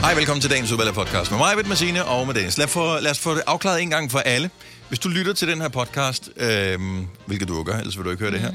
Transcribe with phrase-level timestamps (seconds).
[0.00, 2.58] Hej, velkommen til dagens udvalgte podcast med mig, med Signe og med Dennis.
[2.58, 4.50] Lad, for, lad os få det afklaret en gang for alle.
[4.88, 6.78] Hvis du lytter til den her podcast, øh,
[7.26, 8.52] hvilket du jo gør, ellers vil du ikke høre det her,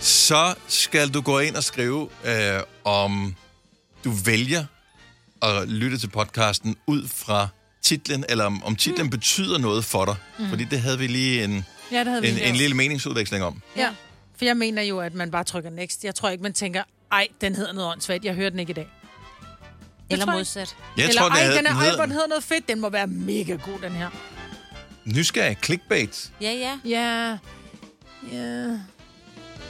[0.00, 3.34] så skal du gå ind og skrive, øh, om
[4.04, 4.64] du vælger
[5.42, 7.48] at lytte til podcasten ud fra
[7.82, 9.10] titlen, eller om, om titlen mm.
[9.10, 10.16] betyder noget for dig.
[10.38, 10.48] Mm.
[10.48, 12.58] Fordi det havde vi lige en, Ja, det havde vi en, lige en gjort.
[12.60, 13.62] lille meningsudveksling om.
[13.76, 13.88] Ja,
[14.38, 16.04] for jeg mener jo, at man bare trykker next.
[16.04, 18.74] Jeg tror ikke, man tænker, ej, den hedder noget åndssvagt, jeg hører den ikke i
[18.74, 18.88] dag.
[20.10, 20.38] Eller tror jeg.
[20.38, 20.76] modsat.
[20.96, 22.68] Jeg Eller, tror, det ej, havde, den, er, ej, hedder hvor den hedder noget fedt,
[22.68, 24.08] den må være mega god, den her.
[25.04, 26.30] nysgerrig clickbait.
[26.40, 26.78] Ja, ja.
[26.84, 27.38] Ja,
[28.32, 28.78] ja...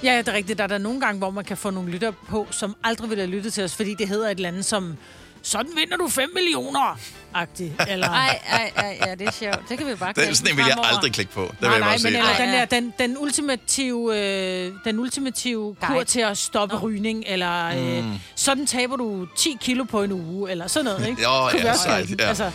[0.02, 0.58] Ja, det er rigtigt.
[0.58, 3.18] Der er der nogle gange, hvor man kan få nogle lytter på, som aldrig vil
[3.18, 4.96] have lyttet til os, fordi det hedder et eller andet som,
[5.42, 6.98] sådan vinder du 5 millioner,
[7.34, 7.72] agtigt.
[7.88, 9.68] Eller, Ej, ej, ej, ja, det er sjovt.
[9.68, 10.88] Det kan vi bare Den, sådan en vil jeg fremover.
[10.96, 11.40] aldrig klikke på.
[11.40, 14.98] Det vil nej, jeg nej, men eller Ej, den der, den, den ultimative, øh, den
[14.98, 16.04] ultimative kur Guide.
[16.04, 16.80] til at stoppe Nå.
[16.80, 17.66] rygning, eller
[17.98, 18.04] øh,
[18.36, 21.22] sådan taber du 10 kilo på en uge, eller sådan noget, ikke?
[21.22, 22.24] Jo, Kunne ja, sejt, ja.
[22.28, 22.50] Altså,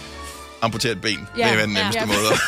[0.62, 1.28] Amputere et ben.
[1.38, 1.80] Ja, det vil være den ja.
[1.81, 2.06] nemmeste Ja.
[2.06, 2.34] måde.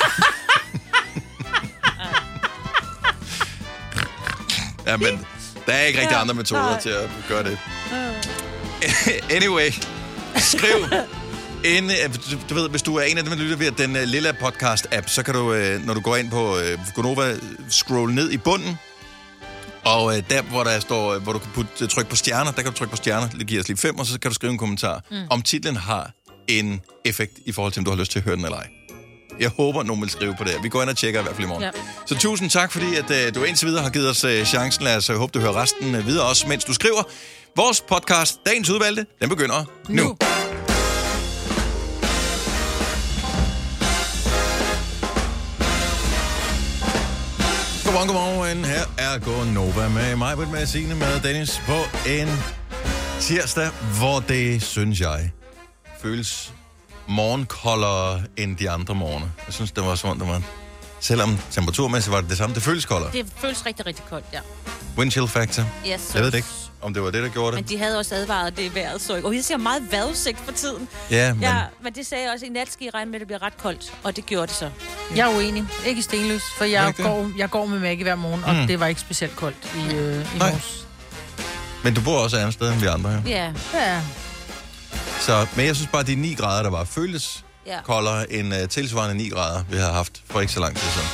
[4.88, 5.26] ja, men
[5.66, 6.80] der er ikke rigtig Ja, andre metoder nej.
[6.80, 7.58] til at gøre det.
[9.32, 9.70] anyway,
[10.38, 10.86] skriv
[11.66, 14.02] ind, øh, du, ved, hvis du er en af dem, der lytter ved den uh,
[14.02, 16.62] lille podcast-app, så kan du, uh, når du går ind på uh,
[16.96, 17.36] Gonova,
[17.70, 18.78] scroll ned i bunden,
[19.84, 22.72] og uh, der, hvor der står, hvor du kan putte, trykke på stjerner, der kan
[22.72, 24.58] du trykke på stjerner, det giver os lige fem, og så kan du skrive en
[24.58, 25.18] kommentar, mm.
[25.30, 26.12] om titlen har
[26.48, 28.68] en effekt i forhold til, om du har lyst til at høre den eller ej.
[29.40, 30.54] Jeg håber, nogen vil skrive på det.
[30.64, 31.64] Vi går ind og tjekker i hvert fald i morgen.
[31.64, 31.72] Ja.
[32.06, 34.84] Så tusind tak, fordi at, uh, du indtil videre har givet os uh, chancen.
[34.84, 37.04] Lad os uh, håbe, du hører resten uh, videre også, mens du skriver.
[37.58, 40.04] Vores podcast, Dagens Udvalgte, den begynder nu.
[40.04, 40.18] nu.
[47.84, 48.66] Godmorgen, godmorgen.
[48.66, 51.78] Her er Gå Nova med mig, med Signe, med Dennis på
[52.10, 52.28] en
[53.20, 55.32] tirsdag, hvor det, synes jeg,
[56.02, 56.54] føles
[57.08, 59.28] morgenkoldere end de andre morgener.
[59.46, 60.42] Jeg synes, det var sådan, det var...
[61.00, 63.12] Selvom temperaturmæssigt var det det samme, det føles koldere.
[63.12, 64.40] Det føles rigtig, rigtig koldt, ja.
[64.98, 65.64] Wind chill factor.
[65.88, 66.48] Yes, Jeg ved det ikke,
[66.86, 67.70] om det var det, der gjorde Men det.
[67.70, 69.28] de havde også advaret, det er vejret så ikke.
[69.28, 70.88] Og jeg ser meget vejrudsigt for tiden.
[71.12, 73.20] Ja, men Ja, men det sagde jeg også, i nat skal I regne med, at
[73.20, 73.94] det bliver ret koldt.
[74.04, 74.70] Og det gjorde det så.
[75.16, 75.64] Jeg er uenig.
[75.86, 78.68] Ikke i stenløs, for jeg går, jeg går med Maggie hver morgen, og Mm.
[78.68, 80.50] det var ikke specielt koldt i, øh, i Nej.
[80.50, 80.86] morges.
[81.84, 83.22] men du bor også et andet sted end vi andre her.
[83.28, 84.02] Ja, Ja.
[85.20, 87.78] Så, men jeg synes bare, at de 9 grader, der var, føltes ja.
[87.84, 91.08] koldere end uh, tilsvarende 9 grader, vi har haft for ikke så lang tid siden.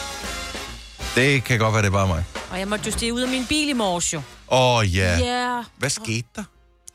[1.15, 2.23] Det kan godt være, det er bare mig.
[2.51, 4.21] Og jeg måtte jo stige ud af min bil i morges jo.
[4.51, 5.17] Åh oh, ja.
[5.19, 5.63] Ja.
[5.77, 6.43] Hvad skete der?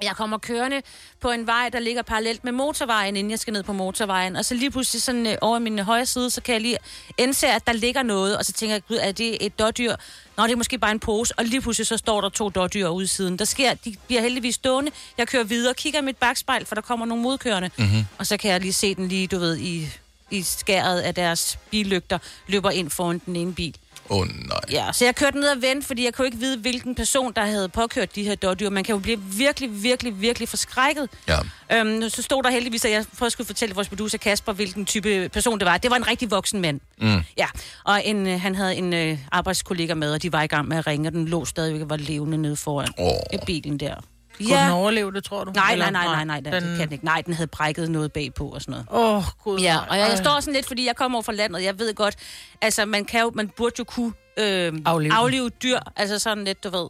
[0.03, 0.83] Jeg kommer kørende
[1.21, 4.37] på en vej, der ligger parallelt med motorvejen, inden jeg skal ned på motorvejen.
[4.37, 6.79] Og så lige pludselig sådan øh, over min højre side, så kan jeg lige
[7.19, 8.39] indse, at der ligger noget.
[8.39, 9.97] Og så tænker jeg, gud, er det et dårdyr?
[10.37, 11.39] Nå, det er måske bare en pose.
[11.39, 13.39] Og lige pludselig så står der to dårdyr ude i siden.
[13.39, 14.91] Der sker, de bliver heldigvis stående.
[15.19, 17.71] Jeg kører videre, kigger i mit bagspejl, for der kommer nogle modkørende.
[17.79, 18.07] Mm-hmm.
[18.19, 19.89] Og så kan jeg lige se den lige, du ved, i,
[20.31, 23.77] i skæret af deres billygter, løber ind foran den ene bil.
[24.11, 24.59] Åh oh, nej.
[24.71, 27.45] Ja, så jeg kørte ned og vendte, fordi jeg kunne ikke vide, hvilken person, der
[27.45, 28.71] havde påkørt de her dårdyr.
[28.71, 31.09] Man kan jo blive virkelig, virkelig, virkelig forskrækket.
[31.29, 31.39] Ja.
[31.73, 35.29] Øhm, så stod der heldigvis, at jeg at skulle fortælle vores producer Kasper, hvilken type
[35.33, 35.79] person det var.
[35.79, 36.81] Det var en rigtig voksen mand.
[37.01, 37.23] Mm.
[37.39, 37.47] Ja,
[37.85, 40.77] og en, øh, han havde en øh, arbejdskollega med, og de var i gang med
[40.77, 42.89] at ringe, og den lå stadigvæk og var levende nede foran
[43.33, 43.95] i bilen der.
[44.39, 45.53] Kunne den overleve det, tror du?
[45.53, 46.63] Nej, Eller- nej, nej, nej, nej, den...
[46.69, 47.05] det kan den ikke.
[47.05, 48.87] Nej, den havde brækket noget bagpå og sådan noget.
[48.91, 49.61] Åh, oh, gud.
[49.61, 51.95] Ja, og jeg, jeg står sådan lidt, fordi jeg kommer over fra landet, jeg ved
[51.95, 52.17] godt,
[52.63, 55.19] altså man kan jo, man burde jo kunne øh, Aflive den.
[55.19, 56.87] aflive dyr, altså sådan lidt, du ved.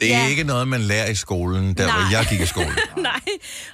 [0.00, 0.28] Det er Ja.
[0.28, 1.94] ikke noget, man lærer i skolen, der Nej.
[2.00, 2.66] hvor jeg gik i skole.
[2.96, 3.20] Nej,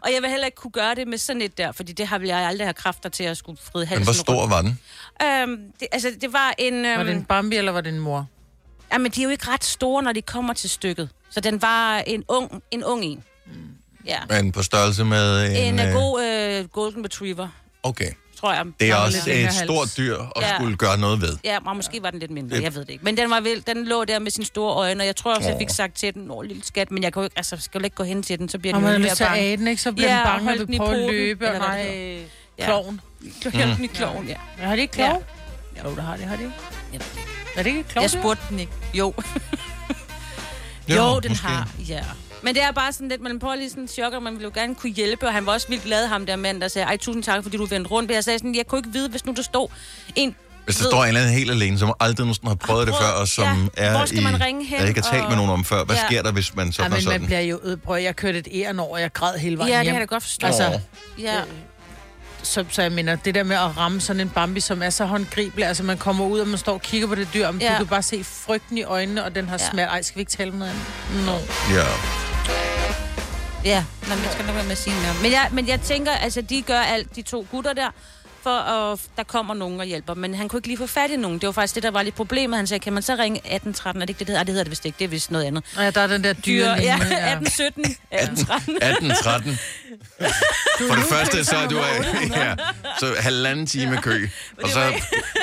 [0.01, 2.21] og jeg vil heller ikke kunne gøre det med sådan et der, fordi det har
[2.25, 4.81] jeg aldrig have kræfter til at skulle fride halsen Men hvor stor var den?
[5.23, 6.75] Øhm, det, altså, det var en...
[6.85, 8.27] Øhm, Var det en Bambi, eller var det en mor?
[8.93, 11.09] Jamen, de er jo ikke ret store, når de kommer til stykket.
[11.35, 12.85] Så den var en ung en.
[12.85, 13.25] Ung en.
[14.07, 14.19] Ja.
[14.29, 15.57] Men på størrelse med en...
[15.57, 17.49] En, en øh, god øh, golden retriever,
[17.83, 18.11] Okay.
[18.41, 18.65] tror jeg.
[18.81, 19.55] Det er også et hals.
[19.55, 20.55] stort dyr at Ja.
[20.57, 21.37] skulle gøre noget ved.
[21.45, 23.05] Ja, og måske var den lidt mindre, Det- jeg ved det ikke.
[23.05, 25.49] Men den, var vel, den lå der med sine store øjne, og jeg tror også,
[25.49, 27.79] jeg fik sagt til den, åh, lille skat, men jeg kan jo ikke, altså, skal
[27.81, 29.43] jo ikke gå hen til den, så bliver Og den man jo mere bange.
[29.43, 29.83] æde den, ikke?
[29.83, 31.51] Så bliver Ja, den og bange, og den vil i prøve at løbe.
[31.51, 32.23] Og nej, det øh,
[32.59, 32.65] Ja.
[32.65, 33.01] kloven.
[33.45, 34.37] Du hælder den i kloven, ja.
[34.61, 35.25] Ja, har de ikke klov?
[35.77, 35.83] Ja.
[35.89, 37.05] Jo, det har de, har det ikke.
[37.57, 38.03] Er det ikke et klov?
[38.03, 38.73] Jeg spurgte den ikke.
[38.95, 39.15] Jo.
[40.89, 41.47] Jo, jo den måske.
[41.47, 42.01] har, ja.
[42.43, 44.51] Men det er bare sådan lidt, man prøver lige sådan chok, og man ville jo
[44.61, 46.97] gerne kunne hjælpe, og han var også vildt glad, ham der mand, der sagde, ej,
[46.97, 48.09] tusind tak, fordi du vendte rundt.
[48.09, 49.69] Men jeg sagde sådan, jeg kunne ikke vide, hvis nu der stod
[50.17, 50.35] en...
[50.65, 52.95] Hvis der ved- står en eller anden helt alene, som aldrig nogensinde har prøvet det
[52.95, 54.23] før, prøvet- og som ja, er hvor skal i...
[54.23, 55.85] man ringe hen, Jeg ikke har talt med og- nogen om før.
[55.85, 56.07] Hvad Ja.
[56.07, 57.27] sker der, hvis man Ja, sådan og men man sådan?
[57.27, 57.99] bliver jo ødbrød.
[57.99, 60.07] Jeg kørte et æren over, og jeg græd hele vejen Ja, det kan jeg da
[60.15, 60.47] godt forstå.
[60.47, 60.81] Altså.
[61.19, 61.41] Ja.
[62.45, 65.05] Så, så jeg mener, det der med at ramme sådan en Bambi, som er så
[65.05, 67.73] håndgribelig, altså man kommer ud, og man står og kigger på det dyr, men Ja.
[67.73, 69.71] du kan bare se frygten i øjnene, og den har Ja.
[69.71, 69.89] smert.
[69.89, 71.27] Ej, skal vi ikke tale om noget andet?
[71.27, 71.33] No.
[71.75, 71.85] Ja.
[73.65, 75.15] Ja, men jeg skal nok være med at sige mere.
[75.23, 77.89] Men jeg, men jeg tænker, altså, de gør alt, de to gutter der,
[78.45, 80.15] for at der kommer nogen og hjælper.
[80.15, 81.39] Men han kunne ikke lige få fat i nogen.
[81.39, 82.57] Det var faktisk det, der var lidt problemet.
[82.57, 84.03] Han sagde, kan man så ringe 1813?
[84.03, 84.41] Er det ikke det, det hedder?
[84.41, 84.97] Ah, det hedder det vist ikke.
[84.99, 85.65] Det er vist noget andet.
[85.79, 88.79] Ja, der er den der dyre Dyr, ja, linje, 1817, 1813.
[88.83, 89.59] 18, 13.
[90.89, 91.77] For det første, så er du
[92.37, 92.55] ja,
[93.01, 94.29] så halvanden time kø,
[94.63, 94.93] og så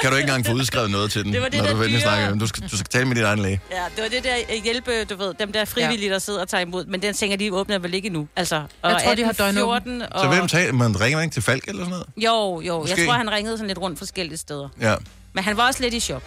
[0.01, 1.79] kan du ikke engang få udskrevet noget til den, Det var det når der du
[1.79, 2.39] vender dyre- snakke.
[2.39, 3.61] Du skal, du skal tale med din egen læge.
[3.71, 6.49] Ja, det var det der øh, hjælpe, du ved, dem der frivillige, der sidder og
[6.49, 6.85] tager imod.
[6.85, 8.27] Men den tænker, de åbner vel ikke endnu.
[8.35, 9.53] Altså, og Jeg tror, de har 18.
[9.55, 10.21] 14, og...
[10.21, 11.01] Så hvem tager man?
[11.01, 12.05] Ringer man ikke til Falk eller sådan noget?
[12.17, 12.87] Jo, jo.
[12.91, 13.01] Måske.
[13.01, 14.69] Jeg tror, han ringede sådan lidt rundt forskellige steder.
[14.81, 14.95] Ja,
[15.33, 16.23] Men han var også lidt i chok.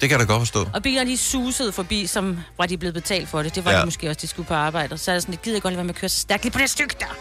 [0.00, 0.66] det kan jeg da godt forstå.
[0.74, 3.54] Og bilerne, de susede forbi, som var de blevet betalt for det.
[3.54, 3.76] Det var Ja.
[3.76, 3.80] ja.
[3.80, 4.92] de måske også, de skulle på arbejde.
[4.92, 6.20] Og så er jeg sådan, det gider jeg godt lade være med at køre så
[6.20, 7.16] stærkt lige på det stykke der.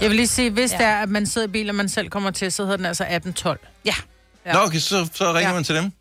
[0.00, 0.76] Jeg vil lige sige, hvis Ja.
[0.82, 0.84] ja.
[0.88, 2.86] det er, at man sidder i bil, og man selv kommer til, så hedder den
[2.86, 3.58] altså 1812.
[3.84, 3.94] Ja.
[4.46, 4.52] Ja.
[4.52, 5.54] Nå, okay, så, så ringer Ja.
[5.54, 5.92] man til dem.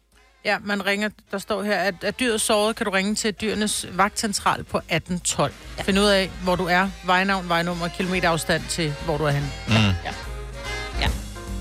[0.46, 3.86] Ja, man ringer, der står her, at er dyret såret, kan du ringe til dyrenes
[3.94, 5.54] vagtcentral på 1812.
[5.54, 5.68] Ja.
[5.78, 5.84] Ja.
[5.84, 9.50] Find ud af, hvor du er, vejnavn, vejnummer, kilometerafstand til, hvor du er henne.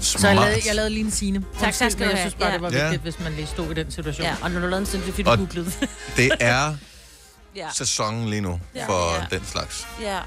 [0.03, 0.47] Så jeg Smart.
[0.47, 1.45] lavede, jeg lavede lige en sine.
[1.61, 2.19] tak skal men du jeg have.
[2.19, 2.55] synes bare, Ja.
[2.55, 2.83] det var Ja.
[2.83, 4.27] vigtigt, hvis man lige stod i den situation.
[4.27, 5.73] Ja, og når du lavede en sådan, det er fordi, du googlede.
[6.17, 6.75] Det er
[7.57, 7.67] ja.
[7.75, 8.87] sæsonen lige nu Ja.
[8.87, 9.37] for Ja.
[9.37, 9.87] den slags.
[10.01, 10.19] ja.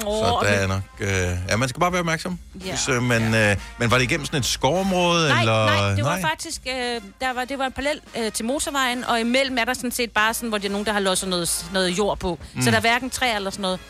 [0.00, 0.80] Så Oh, der er nok...
[1.00, 1.08] Øh,
[1.48, 2.38] ja, man skal bare være opmærksom.
[2.64, 2.70] Ja.
[2.70, 5.28] Hvis, øh, men, øh, men var det igennem sådan et skovområde?
[5.28, 5.66] Nej, eller?
[5.66, 9.20] nej, det var faktisk, øh, der var, det var en parallel øh, til motorvejen, og
[9.20, 11.66] imellem er der sådan set bare sådan, hvor der er nogen, der har losset noget,
[11.72, 12.38] noget jord på.
[12.54, 12.62] Mm.
[12.62, 13.80] Så der er hverken træ eller sådan noget.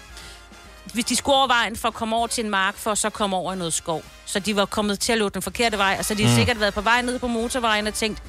[0.92, 3.10] Hvis de skulle over vejen for at komme over til en mark, for at så
[3.10, 4.02] komme over i noget skov.
[4.24, 6.30] Så de var kommet til at løbe den forkerte vej, og så de mm.
[6.34, 8.22] sikkert været på vej ned på motorvejen og tænkt,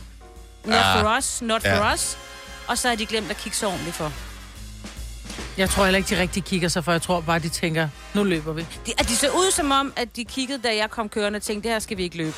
[0.65, 1.79] not Ah, for us, not ja.
[1.79, 2.17] for us.
[2.67, 4.11] Og så har de glemt at kigge så ordentligt for.
[5.57, 8.23] Jeg tror heller ikke, de rigtig kigger sig, for jeg tror bare, de tænker, nu
[8.23, 8.61] løber vi.
[8.85, 11.43] De, at de så ud som om, at de kiggede, da jeg kom kørende og
[11.43, 12.33] tænkte, det her skal vi ikke løbe.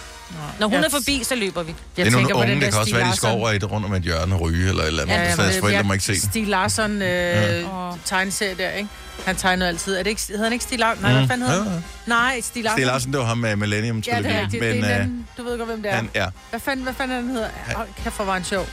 [0.60, 1.70] Når hun Jeg- er forbi, så løber vi.
[1.98, 3.56] Jeg det er nogle tænker på unge, det kan også være, de skal over i
[3.56, 5.16] et rundt om et hjørne og ryge eller et eller andet.
[5.16, 6.22] Ja, Ja, ja, så deres forældre må ikke se det.
[6.24, 7.96] Stig Larsson øh, Åh.
[8.06, 8.90] tegneserie der, ikke?
[9.26, 9.96] Han tegnede altid.
[9.96, 11.04] Er det ikke, hedder han ikke Stig Larsson?
[11.04, 11.68] Nej, hvad fanden hedder Mm.
[11.70, 11.84] Ja, han?
[12.08, 12.78] Nej, Stig Larsson.
[12.78, 14.64] Stig Larsen, det var ham med Millennium Ja, det er rigtigt.
[14.64, 15.96] Men det er en øh, anden, du ved godt, hvem det er.
[15.96, 16.26] han, ja.
[16.50, 17.50] Hvad fanden, hvad fanden den hedder?
[17.78, 18.68] Åh, kæft, hvor var han sjov.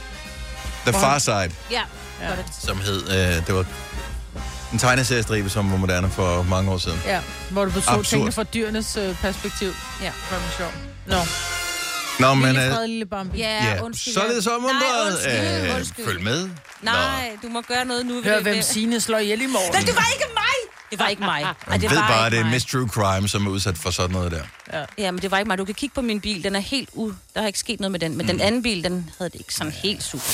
[0.86, 1.80] The Far Side, Ja, Ja.
[2.20, 2.30] ja.
[2.60, 3.02] Som hed...
[3.10, 3.64] Øh, det var
[4.74, 7.00] en tegneseriestribe, som var moderne for mange år siden.
[7.06, 9.74] Ja, hvor du så tingene fra dyrenes øh, perspektiv.
[10.02, 10.10] Ja.
[10.28, 10.72] Hvor det sjov.
[11.06, 11.16] Nå,
[12.20, 12.46] Nå, men...
[12.46, 13.38] lille Øh, fred, lille Bambi.
[13.38, 14.14] Ja, ja, undskyld.
[14.14, 14.56] således Nej,
[15.06, 16.06] undskyld, Øh, undskyld.
[16.06, 16.48] følg med.
[16.82, 18.22] Nej, du må gøre noget nu.
[18.22, 19.72] Hør, hvem Signe slår ihjel i morgen.
[19.72, 20.42] Nej, det var ikke mig!
[20.90, 21.42] Det var ikke mig.
[21.46, 22.44] Ej, Man det ved var bare, det er.
[22.50, 24.84] Miss True Crime, som er udsat for sådan noget der.
[24.98, 25.58] Ja, men det var ikke mig.
[25.58, 26.44] Du kan kigge på min bil.
[26.44, 27.12] Den er helt u...
[27.34, 28.16] Der har ikke sket noget med den.
[28.16, 28.32] Men mm.
[28.32, 30.24] den anden bil, den havde det ikke sådan helt super.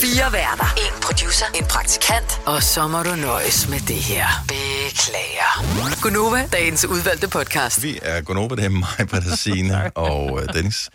[0.00, 0.74] Fire værter.
[0.76, 1.46] En producer.
[1.54, 2.40] En praktikant.
[2.46, 4.26] Og så må du nøjes med det her.
[4.48, 6.00] Beklager.
[6.02, 7.82] Gunova, dagens udvalgte podcast.
[7.82, 10.90] Vi er over, det er mig, Patasine og øh, Dennis,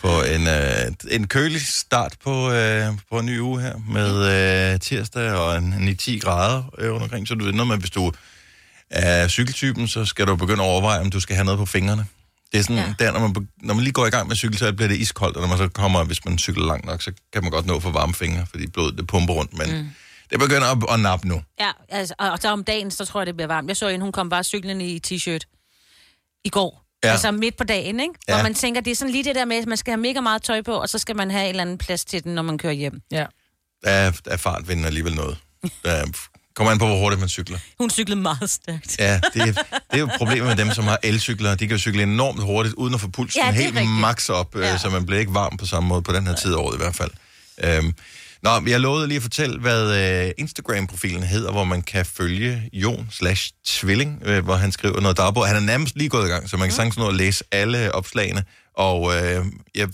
[0.00, 4.80] på en, øh, en kølig start på, øh, på en ny uge her, med øh,
[4.80, 7.28] tirsdag og en 9-10 grader øh, rundt omkring.
[7.28, 8.12] Så du ved noget med, hvis du
[8.90, 12.06] er cykeltypen, så skal du begynde at overveje, om du skal have noget på fingrene.
[12.52, 12.94] Det er sådan, ja.
[12.98, 15.36] Der, når, man, når man lige går i gang med cykel, så bliver det iskoldt,
[15.36, 17.80] og når man så kommer, hvis man cykler langt nok, så kan man godt nå
[17.80, 19.90] for varme fingre, fordi blodet det pumper rundt, men mm.
[20.30, 21.42] det begynder at, at nappe nu.
[21.60, 23.68] Ja, altså, og og så om dagen, så tror jeg, det bliver varmt.
[23.68, 25.40] Jeg så en, hun kom bare cyklende i t-shirt
[26.44, 26.86] i går.
[27.04, 27.10] Ja.
[27.10, 28.14] Altså midt på dagen, ikke?
[28.28, 28.34] Ja.
[28.34, 30.20] Hvor man tænker, det er sådan lige det der med, at man skal have mega
[30.20, 32.42] meget tøj på, og så skal man have en eller anden plads til den, når
[32.42, 33.00] man kører hjem.
[33.10, 33.26] Ja.
[33.84, 35.38] Der er, der er fartvinden alligevel noget.
[35.84, 36.06] Der
[36.56, 37.58] kommer an på, hvor hurtigt man cykler.
[37.78, 38.96] Hun cyklede meget stærkt.
[38.98, 41.54] Ja, det er, det er jo problemet med dem, som har elcykler.
[41.54, 43.90] De kan jo cykle enormt hurtigt, uden at få pulsen Ja, det er helt rigtigt.
[44.00, 44.60] max op, ja.
[44.60, 44.78] Ja.
[44.78, 46.78] så man bliver ikke varm på samme måde på den her tid af året i
[46.78, 47.10] hvert fald.
[47.64, 47.94] Øhm,
[48.42, 53.08] nå, jeg lovede lige at fortælle, hvad øh, Instagram-profilen hedder, hvor man kan følge Jon
[53.12, 55.46] slash Tvilling, øh, hvor han skriver noget dagbog.
[55.46, 57.94] Han er nærmest lige gået i gang, så man kan sagtens nå at læse alle
[57.94, 58.44] opslagene.
[58.76, 59.44] Og øh,
[59.74, 59.88] jeg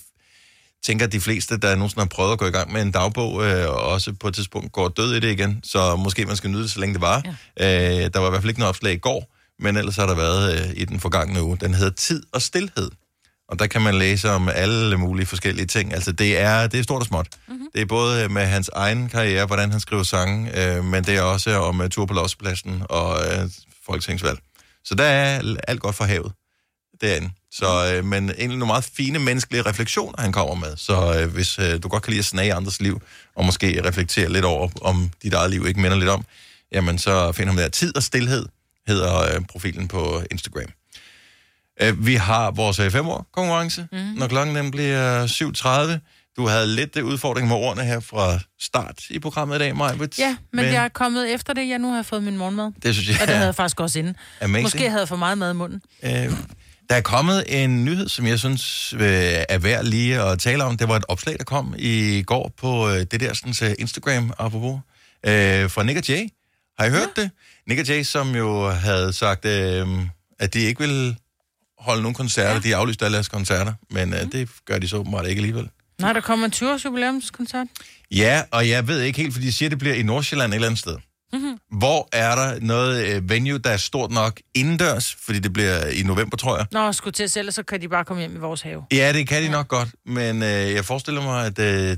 [0.85, 3.45] tænker, at de fleste, der nogensinde har prøvet at gå i gang med en dagbog,
[3.45, 6.51] øh, og også på et tidspunkt går død i det igen, så måske man skal
[6.51, 7.23] nyde det, så længe det var.
[7.59, 8.05] Ja.
[8.05, 10.15] Øh, der var i hvert fald ikke noget opslag i går, men ellers har der
[10.15, 11.59] været øh, i den forgangne uge.
[11.61, 12.91] Den hedder Tid og Stilhed.
[13.49, 15.95] Og der kan man læse om alle mulige forskellige ting.
[15.95, 17.29] Altså, det er, det er stort og småt.
[17.49, 17.67] Mm-hmm.
[17.75, 21.23] Det er både med hans egen karriere, hvordan han skriver sange, øh, men det er
[21.23, 23.51] også om uh, tur på Lossepladsen og øh,
[23.87, 24.39] folketingsvalg.
[24.85, 26.33] Så der er alt godt for havet
[27.03, 27.31] derinde.
[27.53, 30.77] Så, øh, men egentlig nogle meget fine menneskelige refleksioner, han kommer med.
[30.77, 33.03] Så øh, hvis øh, du godt kan lide at snage andres liv,
[33.37, 36.25] og måske reflektere lidt over, om dit eget liv ikke minder lidt om,
[36.73, 37.69] jamen så find ham der.
[37.69, 38.47] Tid og Stilhed
[38.87, 40.71] hedder øh, profilen på Instagram.
[41.83, 43.99] Øh, vi har vores øh, fem år konkurrence, mm.
[43.99, 46.09] når klokken den bliver 7.30.
[46.37, 49.93] Du havde lidt øh, udfordring med ordene her fra start i programmet i dag, Maja.
[50.19, 51.69] Ja, men, men jeg er kommet efter det.
[51.69, 52.73] Jeg nu har fået min morgenmad.
[52.83, 54.17] Det synes jeg Og det havde jeg faktisk også inden.
[54.41, 54.63] amazing.
[54.63, 55.83] Måske havde jeg for meget mad i munden.
[56.03, 56.33] Øh,
[56.91, 59.01] der er kommet en nyhed, som jeg synes øh,
[59.49, 60.77] er værd lige at tale om.
[60.77, 64.33] Det var et opslag, der kom i går på øh, det der sådan, så Instagram,
[64.39, 64.81] apropos,
[65.27, 66.29] øh, fra Nick og Jay.
[66.79, 67.31] Har I hørt det?
[67.69, 69.89] Nick og Jay, som jo havde sagt, øh,
[70.39, 71.17] at de ikke ville
[71.79, 72.53] holde nogen koncerter.
[72.53, 72.59] Ja.
[72.59, 75.69] De aflyste alle deres koncerter, men øh, det gør de så åbenbart ikke alligevel.
[76.01, 77.67] Nej, der kommer en 20-års jubilæumskoncert.
[78.11, 80.69] Ja, og jeg ved ikke helt, for de siger, det bliver i Nordsjælland et eller
[80.69, 80.97] andet sted.
[81.33, 81.59] Mm-hmm.
[81.79, 86.03] Hvor er der noget øh, venue, der er stort nok indendørs, fordi det bliver i
[86.03, 86.67] november, tror jeg.
[86.73, 88.83] Nå, skulle til at sælge, så kan de bare komme hjem i vores have.
[88.93, 91.97] Ja, det kan de nok godt, men øh, jeg forestiller mig, at, øh,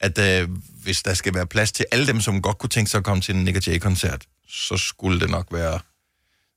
[0.00, 0.48] at øh,
[0.82, 3.20] hvis der skal være plads til alle dem, som godt kunne tænke sig at komme
[3.20, 5.78] til en Nick Jay-koncert, så skulle det nok være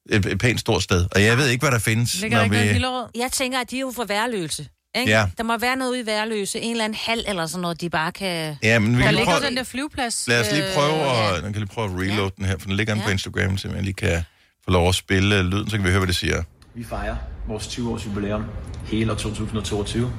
[0.10, 1.08] et, et pænt stort sted.
[1.12, 3.08] Og jeg ved ikke, hvad der findes, Ligger der ikke noget i Hillerød?
[3.16, 4.68] Jeg tænker, at de er jo for værløse.
[4.96, 5.12] Ikke?
[5.12, 5.26] Ja.
[5.38, 6.60] Der må være noget ude i værløse.
[6.60, 8.58] En eller anden hal eller sådan noget, de bare kan...
[8.64, 10.28] Ja, men vi Der kan lige ligger prøve, den der flyveplads.
[10.28, 11.42] lad os lige prøve, øh, at, ja.
[11.42, 13.14] kan lige prøve at reload den her, for den ligger inde på Ja.
[13.14, 14.24] Instagram, så jeg lige kan
[14.66, 16.44] få lov at spille lyden, så kan vi høre, hvad det siger.
[16.76, 17.16] Vi fejrer
[17.48, 18.44] vores 20-års jubilæum
[18.86, 20.12] hele år 2022.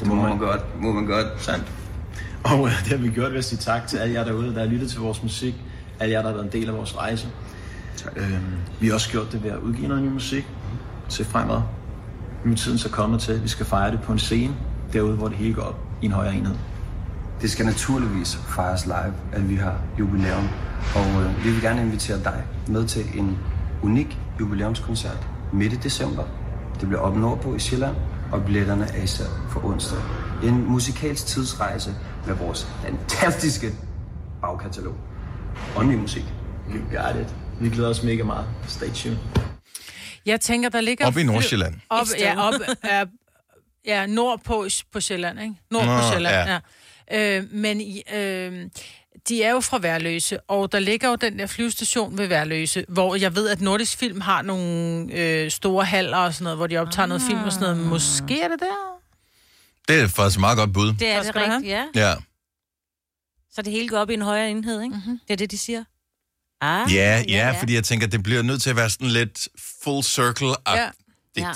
[0.00, 1.26] Det må man godt, må man godt.
[1.42, 1.64] Sandt.
[2.44, 4.60] Og øh, det har vi gjort ved at sige tak til alle jer derude, der
[4.60, 5.54] har lyttet til vores musik.
[6.00, 7.28] Alle jer, der har været en del af vores rejse.
[8.16, 8.36] Øhm,
[8.80, 10.44] vi har også gjort det ved at udgive noget ny musik.
[11.08, 11.60] Se fremad.
[12.44, 14.54] Nu er tiden så kommet til, at vi skal fejre det på en scene.
[14.92, 16.56] Derude, hvor det hele går op i en højere enhed.
[17.40, 20.48] Det skal naturligvis fejres live, at vi har jubilæum.
[20.94, 23.38] Og øh, vi vil gerne invitere dig med til en
[23.82, 26.22] unik jubilæumskoncert midt i december.
[26.80, 27.96] Det bliver op nordpå i Sjælland,
[28.32, 29.98] og billetterne er især for onsdag.
[30.42, 31.94] En musikalsk tidsrejse
[32.26, 33.66] med vores fantastiske
[34.40, 34.94] bagkatalog.
[35.76, 36.34] Og ny musik.
[36.70, 37.36] You got it.
[37.60, 38.46] Vi glæder os mega meget.
[38.66, 39.53] Stay tuned.
[40.26, 41.06] Jeg tænker, der ligger...
[41.06, 41.74] Op i Nordsjælland.
[41.88, 42.54] Op, ja, op,
[42.84, 43.04] ja,
[43.86, 45.54] ja, nord på, på Sjælland, ikke?
[45.70, 46.60] Nord Nå, på Sjælland, ja.
[47.10, 47.38] ja.
[47.38, 47.80] Øh, men
[48.14, 48.70] øh,
[49.28, 53.16] de er jo fra Værløse, og der ligger jo den der flyvestation ved Værløse, hvor
[53.16, 56.76] jeg ved, at Nordisk Film har nogle øh, store haller og sådan noget, hvor de
[56.76, 57.86] optager noget film og sådan noget.
[57.86, 59.00] Måske er det der?
[59.88, 60.92] Det er faktisk et meget godt bud.
[60.92, 61.84] Det er det rigtigt, ja.
[61.94, 62.14] Ja.
[63.52, 64.94] Så det hele går op i en højere enhed, ikke?
[64.94, 65.20] Mm-hmm.
[65.28, 65.84] Det er det, de siger.
[66.64, 69.48] Ah, Ja, ja, fordi jeg tænker, det bliver nødt til at være sådan lidt
[69.82, 70.92] full circle-agtigt.
[71.36, 71.52] Ja.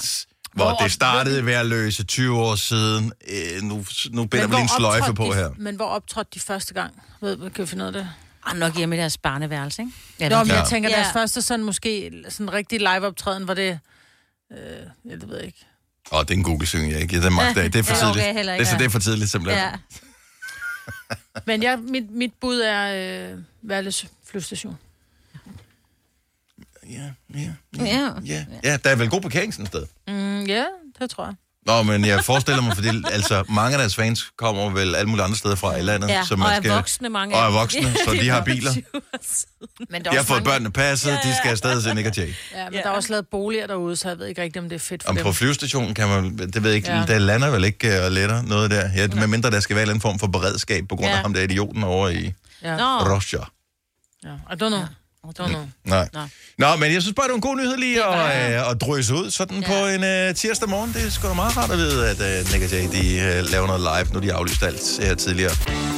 [0.52, 3.12] Hvor Hvor- det startede ved at løse 20 år siden.
[3.28, 5.50] Øh, nu, nu binder vi lige en sløjfe på de, her.
[5.56, 7.02] Men hvor optrådte de første gang?
[7.20, 8.08] Ved, kan vi finde ud af det?
[8.46, 9.92] Ah, nok hjemme i deres barneværelse, ikke?
[10.20, 10.58] Ja, Nå, men Ja.
[10.60, 10.96] jeg tænker, Ja.
[10.96, 13.78] deres første sådan måske sådan rigtig live-optræden, var det...
[14.52, 14.58] Øh,
[15.10, 15.66] ja, det ved jeg ikke.
[16.12, 17.72] Åh, det er en Google-søgning, jeg ikke giver den magt af.
[17.72, 18.36] Det er for Ja, okay, tidligt.
[18.36, 18.78] heller det, ikke, er, ja.
[18.78, 19.64] det er for tidligt, simpelthen.
[19.64, 19.72] ja.
[21.46, 24.78] Men jeg, mit, mit bud er øh, Værløs flyvestation.
[26.88, 27.50] Ja, ja,
[27.86, 28.12] Ja.
[28.26, 28.44] ja.
[28.64, 29.86] ja, der er vel god parkering sådan et sted.
[30.08, 30.64] Mm, ja,
[31.00, 31.34] det tror jeg.
[31.66, 35.24] Nå, men jeg forestiller mig, fordi altså, mange af deres fans kommer vel alle mulige
[35.24, 36.08] andre steder fra i landet.
[36.08, 36.24] ja.
[36.24, 38.70] som og man er skal, voksne mange Og er voksne, så de har biler.
[39.90, 42.16] Men der De har også fået mange- børnene passet, de skal afsted til Nick og
[42.16, 42.26] Jay.
[42.52, 42.78] Ja, men ja.
[42.82, 45.02] der er også lavet boliger derude, så jeg ved ikke rigtigt, om det er fedt
[45.02, 45.24] for Om dem.
[45.24, 47.04] på flyvestationen kan man, det ved jeg ikke, Ja.
[47.06, 48.90] der lander vel ikke og letter noget der.
[48.96, 51.22] Ja, medmindre der skal være en anden form for beredskab, på grund af Ja.
[51.22, 53.14] ham der idioten over i Ja.
[53.16, 53.40] Russia.
[54.24, 54.28] ja.
[54.28, 54.80] I don't know.
[55.38, 55.64] Don't know.
[55.84, 56.08] Nej.
[56.12, 56.20] Nå.
[56.58, 59.14] Nå, men jeg synes bare, det var en god nyhed lige at, øh, at drøse
[59.14, 59.66] ud sådan ja.
[59.66, 60.92] på en øh, tirsdag morgen.
[60.92, 63.50] Det er sgu da meget rart at vide, at øh, Nick og Jay, de øh,
[63.50, 65.97] laver noget live, nu de har aflyst alt her tidligere.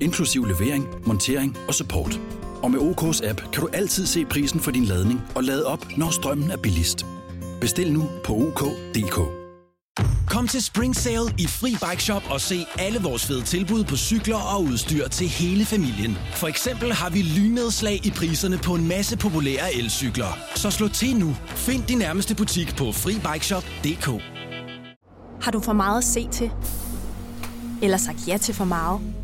[0.00, 2.20] inklusiv levering, montering og support.
[2.62, 5.86] Og med OK's app kan du altid se prisen for din ladning og lade op,
[5.96, 7.06] når strømmen er billigst.
[7.60, 9.44] Bestil nu på OK.dk.
[10.28, 13.96] Kom til Spring Sale i Fri Bike Shop og se alle vores fede tilbud på
[13.96, 16.18] cykler og udstyr til hele familien.
[16.32, 20.38] For eksempel har vi lynedslag i priserne på en masse populære elcykler.
[20.54, 21.36] Så slå til nu.
[21.46, 24.22] Find din nærmeste butik på FriBikeShop.dk
[25.42, 26.50] Har du for meget at se til?
[27.82, 29.23] Eller sagt ja til for meget?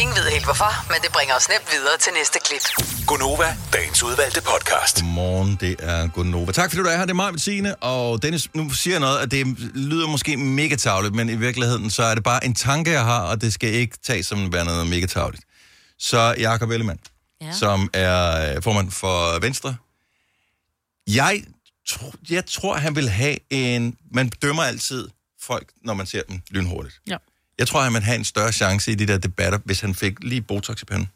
[0.00, 2.64] Ingen ved helt hvorfor, men det bringer os nemt videre til næste klip.
[3.06, 4.96] Gonova, dagens udvalgte podcast.
[5.00, 6.52] Godmorgen, det er Gunnova.
[6.52, 7.76] Tak fordi du er her, det er mig, Bettine.
[7.76, 11.90] Og Dennis, nu siger jeg noget, at det lyder måske mega tavligt, men i virkeligheden,
[11.90, 14.64] så er det bare en tanke, jeg har, og det skal ikke tages som være
[14.64, 15.44] noget mega tavligt.
[15.98, 16.98] Så Jakob Ellemann,
[17.40, 17.46] ja.
[17.46, 17.52] Ja.
[17.52, 19.76] som er øh, formand for Venstre,
[21.06, 21.42] jeg,
[21.88, 23.96] tro, jeg tror, han vil have en...
[24.14, 25.08] Man dømmer altid
[25.42, 27.00] folk, når man ser dem lynhurtigt.
[27.06, 27.16] Ja.
[27.62, 30.24] Jeg tror, at man har en større chance i de der debatter, hvis han fik
[30.24, 31.08] lige Botox i panden.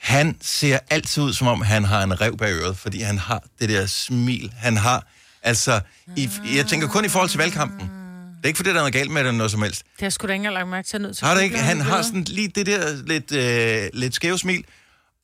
[0.00, 3.42] Han ser altid ud, som om han har en rev bag øret, fordi han har
[3.60, 4.52] det der smil.
[4.56, 5.06] Han har,
[5.42, 5.80] altså,
[6.16, 7.80] i, jeg tænker kun i forhold til valgkampen.
[7.80, 9.82] Det er ikke fordi, der er noget galt med det eller noget som helst.
[9.82, 11.26] Det har sgu da ikke lagt mærke til nødt til.
[11.26, 11.58] Har det ikke?
[11.58, 14.64] Han har sådan lige det der lidt, øh, lidt skæve smil,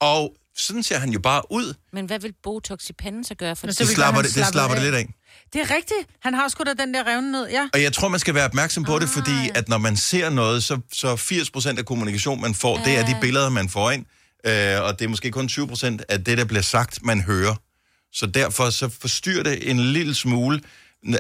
[0.01, 1.75] og sådan ser han jo bare ud.
[1.93, 4.53] Men hvad vil Botox i panden så gøre for Det vil slapper det, det, slappe
[4.53, 5.15] slapper det lidt af.
[5.53, 6.01] Det er rigtigt.
[6.21, 7.69] Han har sgu da den der revne ned, ja.
[7.75, 10.65] Og jeg tror, man skal være opmærksom på det, fordi at når man ser noget,
[10.65, 14.07] så, så 80% af kommunikation, man får, det er de billeder, man får ind.
[14.47, 17.55] Øh, og det er måske kun 20% af det, der bliver sagt, man hører.
[18.13, 20.61] Så derfor så forstyrrer det en lille smule,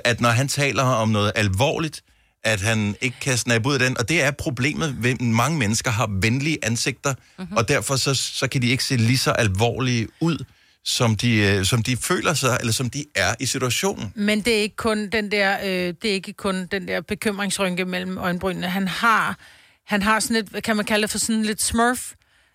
[0.05, 2.03] at når han taler om noget alvorligt,
[2.45, 3.99] at han ikke kan snappe ud af den.
[3.99, 7.57] Og det er problemet ved, at mange mennesker har venlige ansigter, mm-hmm.
[7.57, 10.45] og derfor så, så kan de ikke se lige så alvorlige ud,
[10.85, 14.13] som de, øh, som de føler sig, eller som de er i situationen.
[14.15, 17.85] Men det er ikke kun den der, øh, det er ikke kun den der bekymringsrynke
[17.85, 18.69] mellem øjenbrynene.
[18.69, 19.39] Han har,
[19.87, 22.13] han har sådan et, kan man kalde det for sådan lidt smurf.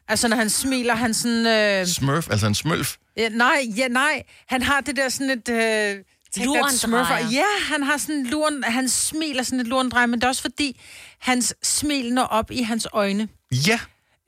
[0.08, 1.48] Altså når han smiler, han sådan...
[1.48, 2.96] Øh, Smurf, altså en smølf.
[3.18, 4.24] ja, nej, ja, nej.
[4.48, 5.50] Han har det der sådan et...
[5.50, 6.04] Øh,
[6.46, 7.30] Lurendrejer.
[7.32, 7.44] Ja,
[7.74, 10.80] han har sådan en luren, han smiler sådan et lurendrej, men det er også fordi,
[11.20, 13.28] hans smil når op i hans øjne.
[13.52, 13.80] Ja,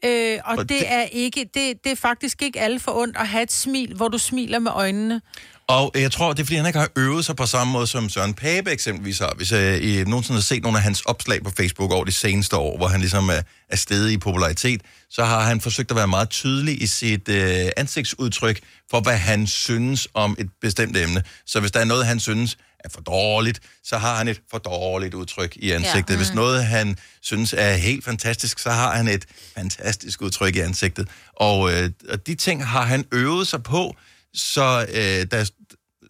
[0.06, 2.92] Øh, og, Og det, det- det er ikke, det, det er faktisk ikke alle for
[3.02, 5.22] ondt at have et smil, hvor du smiler med øjnene.
[5.70, 8.10] Og jeg tror, det er, fordi han ikke har øvet sig på samme måde, som
[8.10, 9.34] Søren Pape eksempelvis har.
[9.38, 12.56] Hvis jeg I nogensinde har set nogle af hans opslag på Facebook over de seneste
[12.56, 16.08] år, hvor han ligesom er, er steget i popularitet, så har han forsøgt at være
[16.08, 18.60] meget tydelig i sit øh, ansigtsudtryk
[18.92, 21.24] for, hvad han synes om et bestemt emne.
[21.46, 24.58] Så hvis der er noget, han synes er for dårligt, så har han et for
[24.58, 26.14] dårligt udtryk i ansigtet.
[26.14, 26.18] Ja.
[26.18, 31.08] Hvis noget, han synes er helt fantastisk, så har han et fantastisk udtryk i ansigtet.
[31.36, 33.96] Og, øh, og de ting har han øvet sig på,
[34.34, 35.50] så øh, der,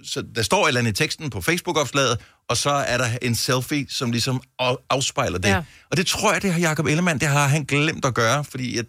[0.04, 2.18] så der står et eller andet i teksten på Facebook-opslaget,
[2.50, 5.50] og så er der en selfie, som ligesom af- afspejler det.
[5.50, 5.62] Ja.
[5.92, 8.76] Og det tror jeg, det har Jacob Ellemann, det har han glemt at gøre, fordi
[8.78, 8.86] jeg,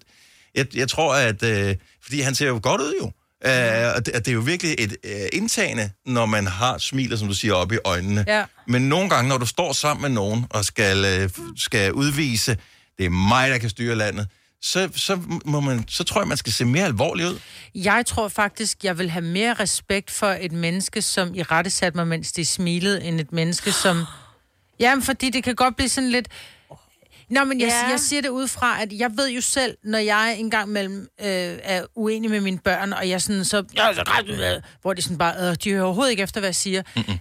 [0.54, 3.12] jeg, jeg tror, at øh, fordi han ser jo godt ud jo.
[3.46, 7.28] Øh, og det, det er jo virkelig et øh, indtagende, når man har smiler, som
[7.28, 8.24] du siger, op i øjnene.
[8.28, 8.44] Ja.
[8.66, 12.56] Men nogle gange, når du står sammen med nogen og skal, øh, skal udvise,
[12.98, 14.28] det er mig, der kan styre landet,
[14.62, 17.38] så, så, må man, så tror jeg, man skal se mere alvorlig ud.
[17.74, 21.96] Jeg tror faktisk, jeg vil have mere respekt for et menneske, som i rette satte
[21.96, 24.04] mig, mens de smilede, end et menneske, som...
[24.80, 26.28] Jamen, fordi det kan godt blive sådan lidt...
[27.30, 27.88] Nå, men jeg, Ja.
[27.90, 31.58] jeg siger det ud fra, at jeg ved jo selv, når jeg engang mellem øh,
[31.62, 33.64] er uenig med mine børn, og jeg sådan så...
[33.76, 35.50] Ja, så øh, hvor de sådan bare...
[35.50, 36.82] Øh, de hører overhovedet ikke efter, hvad jeg siger.
[36.96, 37.18] Mm-mm.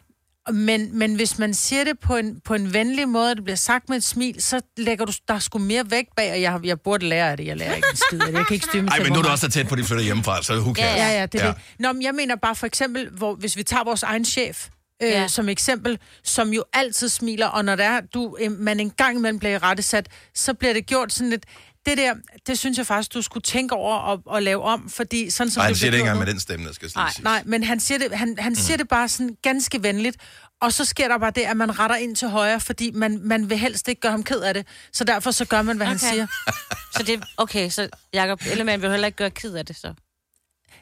[0.52, 3.56] Men, men hvis man siger det på en, på en venlig måde, og det bliver
[3.58, 6.52] sagt med et smil, så lægger du der er sgu mere vægt bag, og jeg,
[6.52, 7.45] har- jeg burde lære af det.
[7.45, 8.34] Jeg lærer ikke en skid af det.
[8.38, 9.80] Jeg kan ikke styre mit Ej, men nu er du også så tæt på, at
[9.80, 10.97] de flytter hjemmefra, så who cares?
[10.99, 11.52] Ja, ja, det er ja.
[11.52, 11.62] det.
[11.80, 14.67] Nå, men jeg mener bare for eksempel, hvor, hvis vi tager vores egen chef
[15.04, 15.21] øh, Ja.
[15.21, 15.28] ja.
[15.28, 19.17] som eksempel, som jo altid smiler, og når der er, du, øh, man en gang
[19.17, 21.45] imellem bliver rettesat, så bliver det gjort sådan lidt...
[21.89, 22.13] Det der,
[22.47, 25.60] det synes jeg faktisk, du skulle tænke over og, og lave om, fordi sådan som
[25.62, 27.23] Nej, han det siger det ikke engang med den stemme, der skal Nej, sige.
[27.23, 30.17] nej, men han siger det, han, han siger det bare sådan ganske venligt,
[30.62, 33.49] og så sker der bare det, at man retter ind til højre, fordi man, man
[33.49, 34.67] vil helst ikke gøre ham ked af det.
[34.93, 35.99] Så derfor så gør man, hvad okay.
[35.99, 36.13] han Okay.
[36.15, 36.28] siger.
[36.97, 39.93] Så det, okay, så Jacob Ellemann vil heller ikke gøre ked af det, så.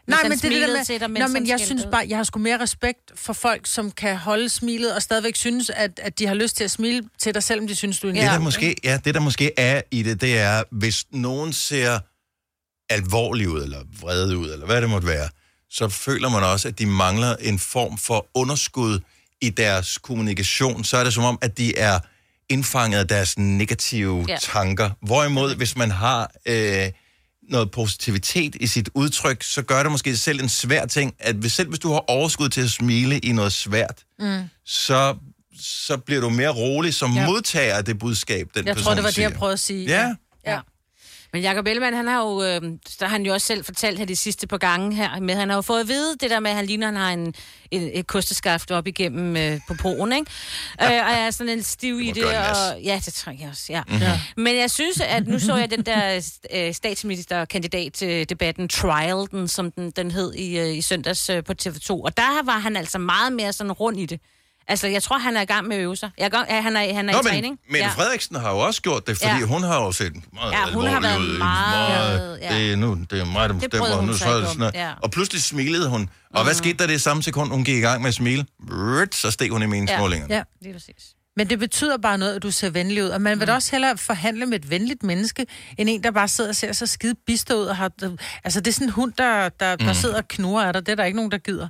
[0.07, 2.17] Nej, men det er det der med, til dig, Nå, men jeg synes bare, jeg
[2.17, 6.19] har sgu mere respekt for folk, som kan holde smilet og stadigvæk synes, at, at
[6.19, 8.25] de har lyst til at smile til dig, selvom de synes, du er en Det,
[8.25, 11.99] der måske, ja, det, der måske er i det, det er, hvis nogen ser
[12.89, 15.29] alvorlig ud, eller vred ud, eller hvad det måtte være,
[15.69, 18.99] så føler man også, at de mangler en form for underskud
[19.41, 20.83] i deres kommunikation.
[20.83, 21.99] Så er det som om, at de er
[22.49, 24.37] indfanget af deres negative ja.
[24.41, 24.89] tanker.
[25.01, 26.91] Hvorimod, hvis man har øh,
[27.49, 31.53] noget positivitet i sit udtryk, så gør det måske selv en svær ting, at hvis,
[31.53, 34.41] selv hvis du har overskud til at smile i noget svært, mm.
[34.65, 35.15] så,
[35.61, 37.21] så bliver du mere rolig som ja.
[37.21, 37.25] Ja.
[37.27, 39.29] modtager af det budskab, den Jeg person tror, det var det, siger.
[39.29, 39.85] jeg prøvede at sige.
[39.85, 40.15] Ja.
[40.47, 40.59] ja.
[41.33, 42.61] Men Jacob Ellemann, han har jo, øh,
[42.99, 45.49] der har han jo også selv fortalt her de sidste par gange her, med han
[45.49, 47.33] har jo fået at vide det der med, at han ligner, han har en,
[47.71, 50.31] en, et kosteskaft op igennem øh, på poen, ikke?
[50.81, 53.65] Øh, og jeg er sådan en stiv i det, og ja, det tror jeg også,
[53.69, 53.81] ja.
[53.87, 54.01] Mm-hmm.
[54.01, 54.19] ja.
[54.37, 59.47] Men jeg synes, at nu så jeg den der øh, statsministerkandidat til debatten, Trial, den,
[59.47, 62.75] som den, den hed i, øh, i søndags øh, på TV2, og der var han
[62.75, 64.19] altså meget mere sådan rund i det.
[64.69, 66.09] Altså, jeg tror, han er i gang med at øve sig.
[66.17, 67.59] Jeg er, i gang, ja, han er, han er Nå, i men træning.
[67.69, 67.91] Mette ja.
[67.91, 69.37] Frederiksen har jo også gjort det, fordi Ja.
[69.37, 69.45] ja.
[69.45, 71.37] hun har jo set meget Ja, hun har været ud.
[71.37, 72.55] meget- ja.
[72.55, 73.95] Det er, nu, det er mig, der bestemmer.
[73.95, 74.73] hun nu, så, sådan noget.
[74.75, 74.91] ja.
[75.03, 76.09] Og pludselig smilede hun.
[76.33, 78.45] Og hvad skete der det samme sekund, hun gik i gang med at smile?
[78.71, 80.33] Rrrt, Så steg hun i meningsmålingerne.
[80.35, 80.43] ja.
[80.61, 81.13] Lige præcis.
[81.37, 83.09] Men det betyder bare noget, at du ser venlig ud.
[83.09, 85.45] Og man vil da også hellere forhandle med et venligt menneske,
[85.77, 87.65] end en, der bare sidder og ser så skide bister ud.
[87.65, 87.91] Og har,
[88.43, 90.85] altså, det er sådan en hund, der, der, der sidder og knurrer af dig.
[90.85, 91.67] Det er der ikke nogen, der gider.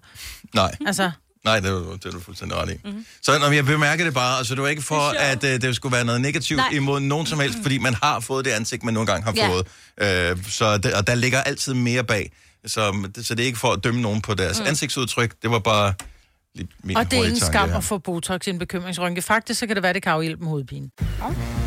[0.56, 0.76] Nej.
[0.88, 1.12] Altså,
[1.46, 2.74] Nej, det er, du- det er du fuldstændig ret i.
[2.86, 3.06] Mm-hmm.
[3.22, 5.96] Så når jeg bemærker det bare, altså det var ikke for, at uh, det skulle
[5.96, 6.70] være noget negativt Nej.
[6.74, 9.50] Imod nogen som helst, fordi man har fået det ansigt, man nogle gange har Ja.
[9.50, 10.36] fået.
[10.36, 12.32] Uh, så det, og der ligger altid mere bag.
[12.66, 14.66] Så, det, så det er ikke for at dømme nogen på deres mm.
[14.68, 15.34] ansigtsudtryk.
[15.42, 15.94] Det var bare
[16.56, 17.78] lige min Og det er tanke skam her.
[17.78, 19.22] at få Botox i en bekymringsrynke.
[19.22, 20.90] Faktisk, så kan det være, det kan afhjælpe med hovedpine.
[21.00, 21.67] Oyster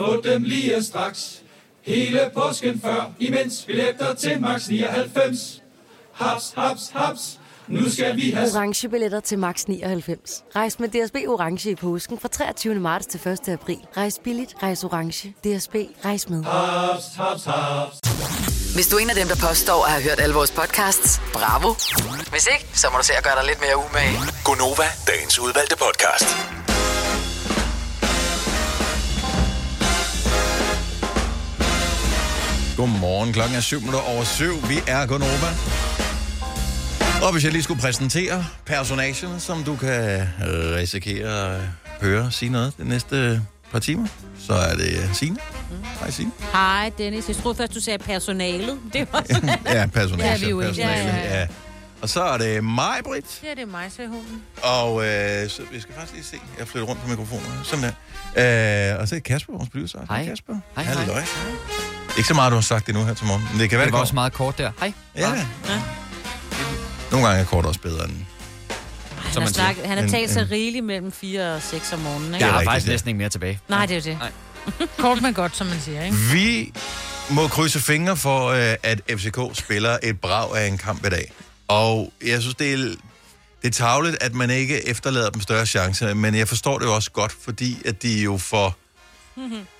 [0.00, 1.42] Få dem lige straks.
[1.82, 5.62] Hele påsken før, imens billetter til max 99.
[6.12, 7.38] Haps, haps, haps.
[7.68, 8.48] Nu skal vi have...
[8.54, 10.44] orange billetter til max 99.
[10.56, 12.74] Rejs med DSB orange i påsken fra 23.
[12.74, 13.48] marts til 1.
[13.48, 13.78] april.
[13.96, 15.28] Rejs billigt, rejs orange.
[15.28, 16.44] DSB rejs med.
[16.44, 17.96] Haps, haps, haps.
[18.74, 21.68] Hvis du er en af dem, der påstår at have hørt alle vores podcasts, bravo.
[22.30, 24.16] Hvis ikke, så må du se at gøre dig lidt mere umage.
[24.44, 26.69] Gonova, dagens udvalgte podcast.
[32.80, 34.44] Godmorgen, klokken er 7 minutter over 7.
[34.68, 35.50] Vi er Gonova.
[37.26, 40.28] Og hvis jeg lige skulle præsentere personagen, som du kan
[40.76, 41.60] risikere at
[42.00, 44.06] høre sige noget de næste par timer,
[44.38, 45.36] så er det Signe.
[46.00, 46.32] Hej Signe.
[46.52, 47.28] Hej, Dennis.
[47.28, 48.78] Jeg troede først, du sagde personalet.
[48.92, 50.30] Det var sådan, Ja, personage.
[50.30, 51.46] Ja, vi er jo personale, Ja, ja, ja.
[52.02, 53.40] Og så er det mig, Britt.
[53.44, 54.42] Ja, det er mig, sagde hunden.
[54.62, 56.36] Og øh, så, vi skal faktisk lige se.
[56.58, 57.46] Jeg flytter rundt på mikrofonen.
[57.64, 57.84] Sådan
[58.36, 58.92] der.
[58.94, 59.98] Øh, og så er det Kasper, vores producer.
[60.08, 60.24] Hej.
[60.24, 60.54] Kasper.
[60.76, 61.14] Hej, Halløj.
[61.14, 61.89] hej.
[62.16, 63.48] Ikke så meget, du har sagt det nu her til morgen.
[63.52, 64.70] Men det kan være, Det var det også meget kort der.
[64.80, 64.92] Hej.
[65.16, 65.28] Ja.
[65.68, 65.80] Ja.
[67.10, 68.12] Nogle gange er kort også bedre end...
[69.16, 72.34] han, har snakket, han har talt sig en- rigeligt mellem 4 og 6 om morgenen.
[72.34, 72.46] Ikke?
[72.46, 73.60] Jeg har faktisk næsten ikke mere tilbage.
[73.68, 74.88] Nej, det er jo det.
[74.98, 76.16] Kort men godt, som man siger, ikke?
[76.32, 76.72] Vi
[77.30, 81.32] må krydse fingre for, øh, at FCK spiller et brag af en kamp i dag.
[81.68, 82.96] Og jeg synes, det er, det
[83.64, 87.10] er tavligt, at man ikke efterlader dem større chancer, men jeg forstår det jo også
[87.10, 88.76] godt, fordi at de jo for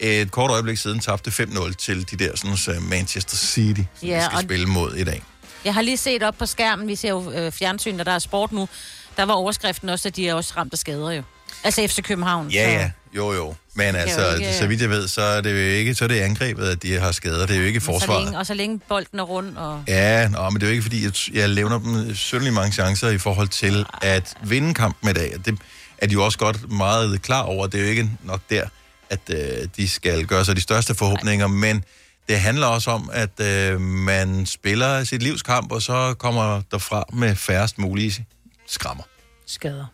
[0.00, 4.16] et kort øjeblik siden tabte 5-0 til de der sådan, uh, Manchester City, som Ja,
[4.18, 5.22] de skal og- spille mod i dag.
[5.64, 8.18] Jeg har lige set op på skærmen, vi ser jo øh, fjernsyn, og der er
[8.18, 8.68] sport nu.
[9.16, 11.22] Der var overskriften også, at de er også ramt af skader jo.
[11.64, 12.48] Altså FC København.
[12.50, 13.54] Ja, så- ja, jo, jo.
[13.74, 14.54] Men altså, jo ikke...
[14.54, 16.98] så vidt jeg ved, så er det jo ikke så er det angrebet, at de
[16.98, 17.46] har skader.
[17.46, 18.24] Det er jo ikke Så forsvaret.
[18.24, 19.58] længe, og så længe bolden er rundt.
[19.58, 19.82] Og...
[19.88, 23.08] Ja, nå, men det er jo ikke, fordi jeg, jeg levner dem sønderlig mange chancer
[23.08, 25.34] i forhold til at vinde kampen i dag.
[25.44, 25.58] Det
[25.98, 27.66] er de jo også godt meget klar over.
[27.66, 28.64] Det er jo ikke nok der,
[29.10, 31.84] at øh, de skal gøre sig de største forhåbninger, men
[32.28, 37.04] det handler også om, at øh, man spiller sit livs kamp, og så kommer derfra
[37.12, 38.26] med færrest mulige
[38.66, 39.02] skrammer.
[39.46, 39.86] Skader.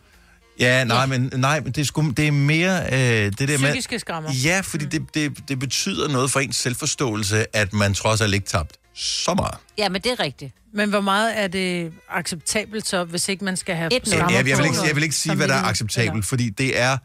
[0.59, 3.57] Ja, nej, men, nej, men det, er sgu, det er mere øh, det der med...
[3.57, 4.29] Psykiske skrammer.
[4.43, 4.91] Ja, fordi mm.
[4.91, 9.33] det, det, det betyder noget for ens selvforståelse, at man trods alt ikke tabt så
[9.33, 9.57] meget.
[9.77, 10.53] Ja, men det er rigtigt.
[10.73, 14.15] Men hvor meget er det acceptabelt så, hvis ikke man skal have Et nul.
[14.15, 16.97] Ja, jeg, vil ikke, jeg vil ikke sige, hvad der er acceptabelt, fordi det er...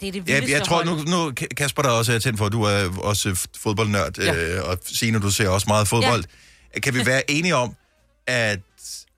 [0.00, 2.48] Det er det Jeg, vildeste jeg tror, nu, nu Kasper, der også er tændt for,
[2.48, 4.24] du er også fodboldnørd, Ja.
[4.34, 4.56] ja.
[4.56, 6.24] øh, og Signe, du ser også meget fodbold.
[6.74, 6.80] Ja.
[6.80, 7.74] Kan vi være enige om,
[8.26, 8.58] at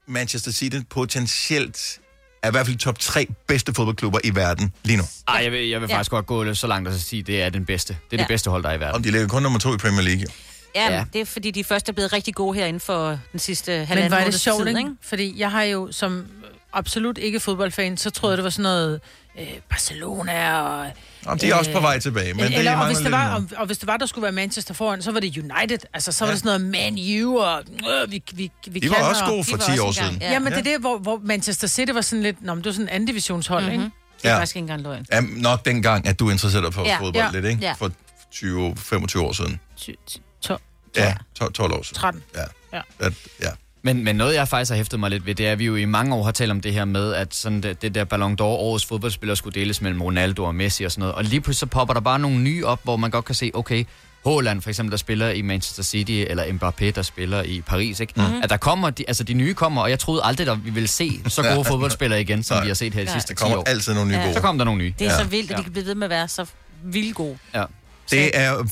[0.08, 2.00] Manchester City potentielt
[2.42, 5.02] er i hvert fald top tre bedste fodboldklubber i verden lige nu?
[5.28, 5.96] Ej, jeg vil, jeg vil Ja.
[5.96, 7.92] faktisk godt gå så langt at sige, at det er den bedste.
[7.92, 8.22] Det er Ja.
[8.22, 8.94] det bedste hold, der er i verden.
[8.94, 10.20] Om de ligger kun nummer to i Premier League.
[10.22, 10.26] jo.
[10.74, 10.94] Ja, Ja.
[10.96, 13.70] ja, det er fordi, de først er blevet rigtig gode her inden for den sidste
[13.78, 14.90] Men halvanden var det sjovt, ikke?
[15.02, 16.26] Fordi jeg har jo som
[16.72, 19.00] absolut ikke fodboldfan, så troede jeg, det var sådan noget
[19.38, 20.90] øh, Barcelona og...
[21.26, 23.34] Om de er også på vej tilbage, men det eller, og, mangler hvis det var,
[23.34, 25.78] og, og hvis det var, der skulle være Manchester foran, så var det United.
[25.94, 26.32] Altså, så var Ja.
[26.34, 27.62] det sådan noget Man U, og
[28.02, 29.92] øh, vi, vi, vi De var også og, gode for de var 10 også år
[29.92, 30.18] siden.
[30.20, 30.32] ja.
[30.32, 32.42] Ja, men det er det, hvor, hvor Manchester City var sådan lidt...
[32.42, 33.80] Nå, men det var sådan en anden divisionshold, mm-hmm.
[33.82, 33.90] ikke?
[34.22, 34.38] Det er Ja.
[34.38, 35.06] faktisk ikke engang løgn.
[35.12, 36.98] Ja, nok dengang, at du interesserer dig for Ja.
[37.00, 37.30] fodbold Ja.
[37.32, 37.62] lidt, ikke?
[37.62, 37.72] Ja.
[37.72, 37.90] For
[38.34, 39.60] 20-25 år siden.
[39.76, 40.56] Ty- ty- to-
[40.96, 41.94] Ja, 12, 12 år siden.
[41.98, 42.22] 13.
[42.36, 42.40] Ja.
[42.72, 42.80] Ja.
[42.98, 43.48] At, ja.
[43.94, 45.76] Men, men noget, jeg faktisk har hæftet mig lidt ved, det er, at vi jo
[45.76, 48.32] i mange år har talt om det her med, at sådan det, det der Ballon
[48.32, 51.14] d'Or, årets fodboldspiller, skulle deles mellem Ronaldo og Messi og sådan noget.
[51.14, 53.50] Og lige pludselig så popper der bare nogle nye op, hvor man godt kan se,
[53.54, 53.84] okay,
[54.26, 58.12] Haaland for eksempel, der spiller i Manchester City, eller Mbappé, der spiller i Paris, ikke?
[58.16, 58.26] Mhm.
[58.26, 58.40] Mm.
[58.42, 60.88] At der kommer, de, altså de nye kommer, og jeg troede aldrig, at vi ville
[60.88, 61.62] se så gode Ja.
[61.70, 62.62] fodboldspillere igen, som Nej.
[62.64, 63.14] vi har set her de Nej.
[63.14, 63.62] sidste Der 10 kommer år.
[63.66, 64.34] altid nogle nye gode.
[64.34, 64.94] Så kommer der nogle nye.
[64.98, 65.18] Det er Ja.
[65.18, 66.46] så vildt, at de kan blive ved med at være så
[66.84, 67.38] vildt gode.
[67.54, 67.64] Ja.
[68.10, 68.64] Det er,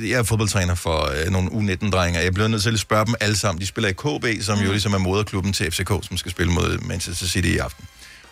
[0.00, 3.14] jeg er fodboldtræner for øh, nogle U19-drenge, og jeg bliver nødt til at spørge dem
[3.20, 3.60] alle sammen.
[3.60, 4.64] De spiller i KB, som Mhm.
[4.66, 7.84] jo ligesom er moderklubben til FCK, som skal spille mod Manchester City i aften.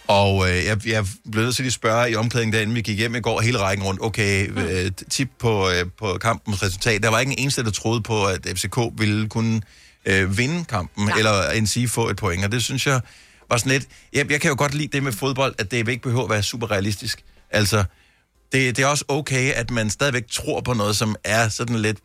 [0.09, 2.99] Og øh, jeg, jeg blev nødt til at spørge i omklædningen, da inden vi gik
[2.99, 4.59] hjem i går, hele rækken rundt, okay, Mhm.
[4.59, 7.03] øh, tip på, øh, på kampens resultat.
[7.03, 9.61] Der var ikke en eneste, der troede på, at FCK ville kunne
[10.07, 11.19] øh, vinde kampen, Nej.
[11.19, 12.45] eller end sige få et point.
[12.45, 13.01] Og det synes jeg
[13.51, 13.85] var sådan lidt...
[14.13, 16.43] Jeg, jeg kan jo godt lide det med fodbold, at det ikke behøver at være
[16.43, 17.23] super realistisk.
[17.51, 17.85] Altså,
[18.53, 21.99] det, det er også okay, at man stadigvæk tror på noget, som er sådan lidt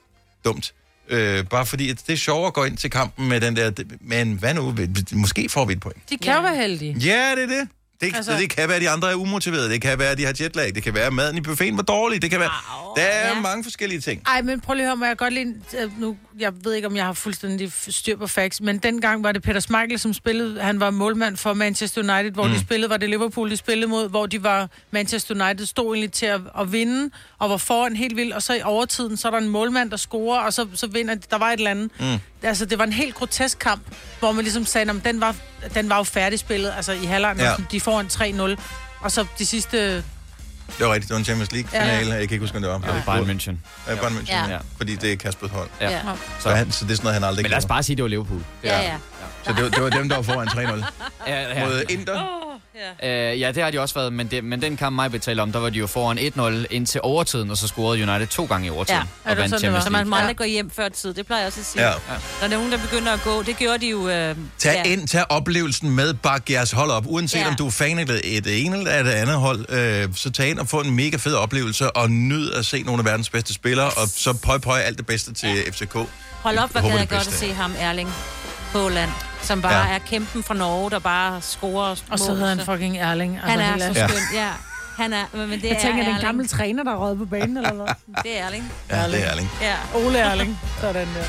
[0.45, 0.73] dumt.
[1.09, 3.71] Øh, bare fordi at det er sjovere at gå ind til kampen med den der...
[4.01, 4.75] Men hvad nu?
[5.13, 6.09] Måske får vi et point.
[6.09, 6.93] De kan jo være heldige.
[6.93, 7.67] Ja, det er det.
[8.01, 8.37] Det, altså...
[8.37, 9.69] Det kan være, at de andre er umotiverede.
[9.69, 10.75] Det kan være, at de har jetlag.
[10.75, 12.21] Det kan være, at maden i buffeten var dårlig.
[12.21, 12.49] Det kan være...
[12.95, 13.41] Der er ja.
[13.41, 14.21] mange forskellige ting.
[14.27, 15.55] Ej, men prøv lige at høre, må jeg godt lige...
[15.99, 19.43] Nu, jeg ved ikke, om jeg har fuldstændig styr på facts, men dengang var det
[19.43, 20.61] Peter Schmeichel, som spillede.
[20.61, 22.53] Han var målmand for Manchester United, hvor mm.
[22.53, 24.69] de spillede, var det Liverpool, de spillede mod, hvor de var...
[24.91, 28.53] Manchester United stod egentlig til at, at vinde, og var foran helt vildt, og så
[28.53, 31.21] i overtiden, så er der en målmand, der scorer, og så, så vinder de.
[31.29, 31.91] Der var et eller andet.
[31.99, 32.19] Mm.
[32.43, 33.81] Altså, det var en helt grotesk kamp,
[34.19, 35.35] hvor man ligesom sagde, at den var,
[35.73, 37.53] den var jo færdigspillet, altså i halvlejen, ja.
[37.71, 38.07] de får en
[38.57, 38.61] 3-0,
[39.01, 40.03] og så de sidste...
[40.77, 41.07] Det var rigtigt.
[41.07, 42.13] Det var en Champions League-finale.
[42.13, 42.81] Jeg kan ikke huske, om det var.
[42.85, 43.55] Ja, Bayern München.
[43.91, 44.33] Ja, Bayern München.
[44.33, 44.49] Ja.
[44.49, 44.57] Ja.
[44.77, 45.69] Fordi det er Kaspers hold.
[45.81, 45.89] Ja.
[45.91, 45.99] Ja.
[46.39, 48.03] Så, han, så det er sådan noget, han aldrig Men lad os bare sige, det
[48.03, 48.41] var Liverpool.
[48.63, 48.95] Ja, ja.
[49.43, 50.85] Så det var, det var dem, der var foran 3-0.
[51.27, 51.65] Ja, ja.
[51.65, 52.46] Mod Inter.
[53.03, 55.51] Øh, ja, det har de også været, men, det, men den kamp, mig betalte om,
[55.51, 56.17] der var de jo foran
[56.63, 59.01] 1-0 indtil overtiden, og så scorede United to gange i overtiden.
[59.25, 61.13] Ja, og vandt Champions Så man må aldrig gå hjem før tid.
[61.13, 61.83] Det plejer jeg også at sige.
[61.87, 61.91] Ja.
[62.39, 63.43] Der er nogen, der begynder at gå.
[63.43, 64.09] Det gjorde de jo...
[64.09, 64.91] Øh, Tag ja.
[64.91, 67.03] ind, tag oplevelsen med, bak jeres hold op.
[67.07, 67.47] Uanset Ja.
[67.47, 70.49] om du er fan af det et ene eller det andet hold, øh, så tag
[70.49, 73.53] ind og få en mega fed oplevelse, og nyd at se nogle af verdens bedste
[73.53, 75.71] spillere, og så pøj pøj alt det bedste til ja.
[75.71, 75.93] FCK.
[76.41, 78.09] Hold op, hvor gad jeg godt at se ham, Erling
[78.73, 79.09] Haaland,
[79.47, 79.87] som bare Ja.
[79.87, 79.95] ja.
[79.95, 83.33] er kæmpen fra Norge, der bare scorer Og så hedder han fucking Erling.
[83.35, 84.49] Altså, Han er helt så skøn, ja.
[84.97, 86.21] Han er, men det Jeg er tænker, det er en Erling.
[86.21, 87.85] gammel træner, der er røget på banen, eller hvad?
[88.23, 88.71] Det er Erling.
[88.89, 89.49] Ja, det er Erling.
[89.61, 90.59] Ja, Ole Erling.
[90.81, 91.23] Sådan der.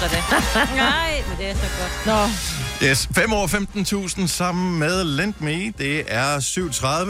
[0.76, 2.06] Nej, men det er så godt.
[2.06, 2.28] Nå,
[2.88, 3.46] Yes, 5 år
[4.22, 5.72] 15.000 sammen med Lend Me.
[5.78, 6.36] Det er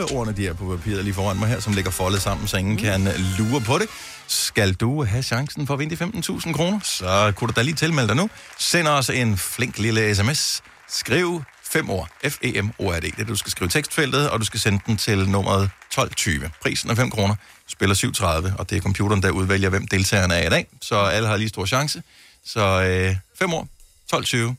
[0.09, 2.57] 7.30 ordene, de er på papiret lige foran mig her, som ligger foldet sammen, så
[2.57, 2.79] ingen mm.
[2.81, 3.87] kan lure på det.
[4.31, 7.75] Skal du have chancen for at vinde de 15.000 kroner, så kunne du da lige
[7.75, 8.31] tilmelde dig nu.
[8.59, 10.63] Send os en flink lille sms.
[10.89, 12.09] Skriv 5 ord.
[12.25, 13.03] F-E-M-O-R-D.
[13.03, 16.51] Det er, du skal skrive tekstfeltet, og du skal sende den til nummeret 1220.
[16.63, 17.35] Prisen er 5 kroner.
[17.69, 17.97] Spiller
[18.51, 20.67] 7.30, og det er computeren, der udvælger, hvem deltagerne er i dag.
[20.83, 22.03] Så alle har lige stor chance.
[22.45, 24.57] Så øh, 5 år, 1220,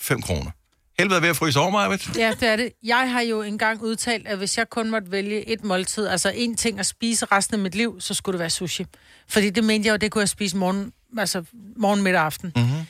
[0.00, 0.50] 5 kroner.
[0.98, 2.72] Helvede ved at fryse over mig, vet ja, det er det.
[2.82, 6.56] Jeg har jo engang udtalt, at hvis jeg kun måtte vælge et måltid, altså en
[6.56, 8.86] ting at spise resten af mit liv, så skulle det være sushi.
[9.28, 11.44] Fordi det mente jeg jo, det kunne jeg spise morgen, altså
[11.76, 12.52] morgen, middag og aften.
[12.56, 12.86] Mm-hmm.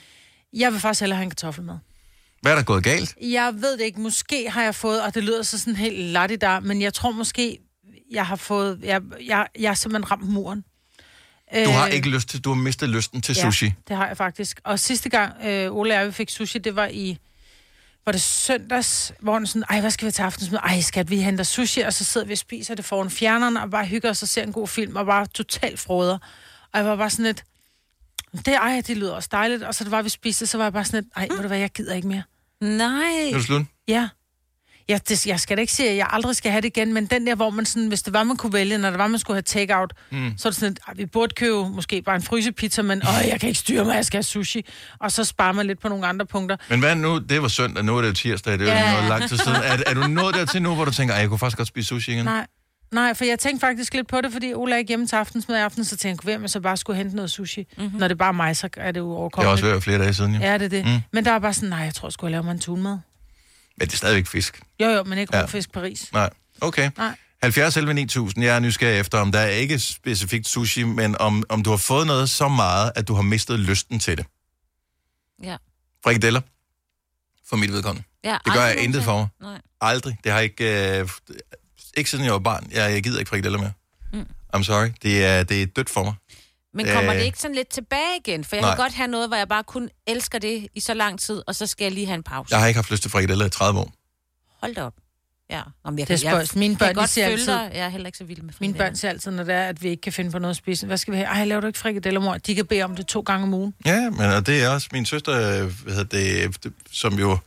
[0.52, 1.76] Jeg vil faktisk hellere have en kartoffelmad.
[2.42, 3.14] Hvad er der gået galt?
[3.22, 4.00] Jeg ved det ikke.
[4.00, 7.58] Måske har jeg fået, og det lyder så sådan helt latidar, men jeg tror måske,
[8.10, 10.64] jeg har fået, jeg, jeg, jeg har simpelthen ramt muren.
[11.64, 13.66] Du har Øh, ikke lyst til, du har mistet lysten til sushi.
[13.66, 14.60] Ja, det har jeg faktisk.
[14.64, 17.18] Og sidste gang, øh, Ole og jeg fik sushi, det var i,
[18.08, 20.58] var det søndags, hvor han sådan, ej, hvad skal vi til aftensmad?
[20.64, 23.70] Ej, skat, vi henter sushi, og så sidder vi og spiser det foran fjerneren, og
[23.70, 26.18] bare hygger os og ser en god film, og bare totalt froder.
[26.72, 27.44] Og jeg var bare sådan lidt,
[28.32, 29.62] det, ej, det lyder også dejligt.
[29.62, 31.46] Og så det var, vi spiste, så var jeg bare sådan lidt, ej, ved du
[31.48, 32.22] hvad, jeg gider ikke mere.
[32.60, 33.30] Nej.
[33.30, 33.62] Er du slut?
[33.88, 34.08] Ja.
[34.88, 37.06] Ja, det, jeg skal da ikke sige, at jeg aldrig skal have det igen, men
[37.06, 39.18] den der, hvor man sådan, hvis det var, man kunne vælge, når det var, man
[39.18, 40.32] skulle have take-out, Mm.
[40.38, 43.28] så er det sådan, at "Ej, vi burde købe måske bare en frysepizza, men åh,
[43.28, 44.64] jeg kan ikke styre mig, jeg skal have sushi.
[45.00, 46.56] Og så sparer man lidt på nogle andre punkter.
[46.70, 47.18] Men hvad nu?
[47.18, 48.92] Det var søndag, nu er det tirsdag, det er jo Ja.
[48.92, 49.56] noget lang tid siden.
[49.56, 51.88] Er, er du nået dertil nu, hvor du tænker, at jeg kunne faktisk godt spise
[51.88, 52.24] sushi igen?
[52.24, 52.46] Nej,
[52.92, 55.56] nej, for jeg tænkte faktisk lidt på det, fordi Ola er ikke hjemme til aftensmad
[55.56, 57.66] i aften, så tænkte jeg, være, man så bare skulle hente noget sushi.
[57.78, 57.98] Mm-hmm.
[57.98, 59.52] Når det er bare mig, så er det jo Det har overkommeligt.
[59.52, 60.40] også været flere dage siden, jo.
[60.40, 60.84] Ja, det er det.
[60.86, 61.00] Mm.
[61.12, 62.98] Men der er bare sådan, nej, jeg tror, jeg skulle lave mig en tunmad.
[63.78, 64.60] Men det er stadigvæk fisk.
[64.80, 65.44] Jo, jo, men ikke Ja.
[65.46, 66.12] fisk Paris.
[66.12, 66.30] Nej.
[66.60, 66.90] Okay.
[66.96, 67.16] Nej.
[67.42, 68.44] 70 11 9000.
[68.44, 71.76] Jeg er nysgerrig efter, om der er ikke specifikt sushi, men om, om du har
[71.76, 74.26] fået noget så meget, at du har mistet lysten til det.
[75.42, 75.56] Ja.
[76.04, 76.40] Frikadeller?
[77.48, 78.06] For mit vedkommende.
[78.24, 79.28] Ja, Det gør jeg intet for mig.
[79.40, 79.60] Nej.
[79.80, 80.18] Aldrig.
[80.24, 80.98] Det har ikke...
[81.00, 81.08] Øh,
[81.96, 82.68] ikke siden jeg var barn.
[82.72, 83.72] Jeg, jeg gider ikke frikadeller mere.
[84.12, 84.26] Mm.
[84.56, 84.88] I'm sorry.
[85.02, 86.14] Det er, det er dødt for mig.
[86.84, 88.44] Men kommer Øh, det ikke sådan lidt tilbage igen?
[88.44, 88.74] For jeg nej.
[88.74, 91.54] kan godt have noget, hvor jeg bare kun elsker det i så lang tid, og
[91.54, 92.48] så skal jeg lige have en pause.
[92.54, 93.92] Jeg har ikke haft lyst til frikadeller i 30 år.
[94.60, 94.94] Hold da op.
[95.50, 96.56] Ja, Om jeg, Det er spøjst.
[96.56, 97.70] Mine jeg kan børn, godt siger følge altid- dig.
[97.74, 98.86] Jeg er heller ikke så vild med Mine frikadeller.
[98.86, 100.86] børn siger altid, når det er, at vi ikke kan finde på noget at spise.
[100.86, 101.26] Hvad skal vi have?
[101.28, 102.36] Ej, laver du ikke frikadeller, mor?
[102.36, 103.74] De kan bede om det to gange om ugen.
[103.86, 106.04] Ja, men og det er også min søster, hvad hedder
[106.58, 107.38] det, som jo,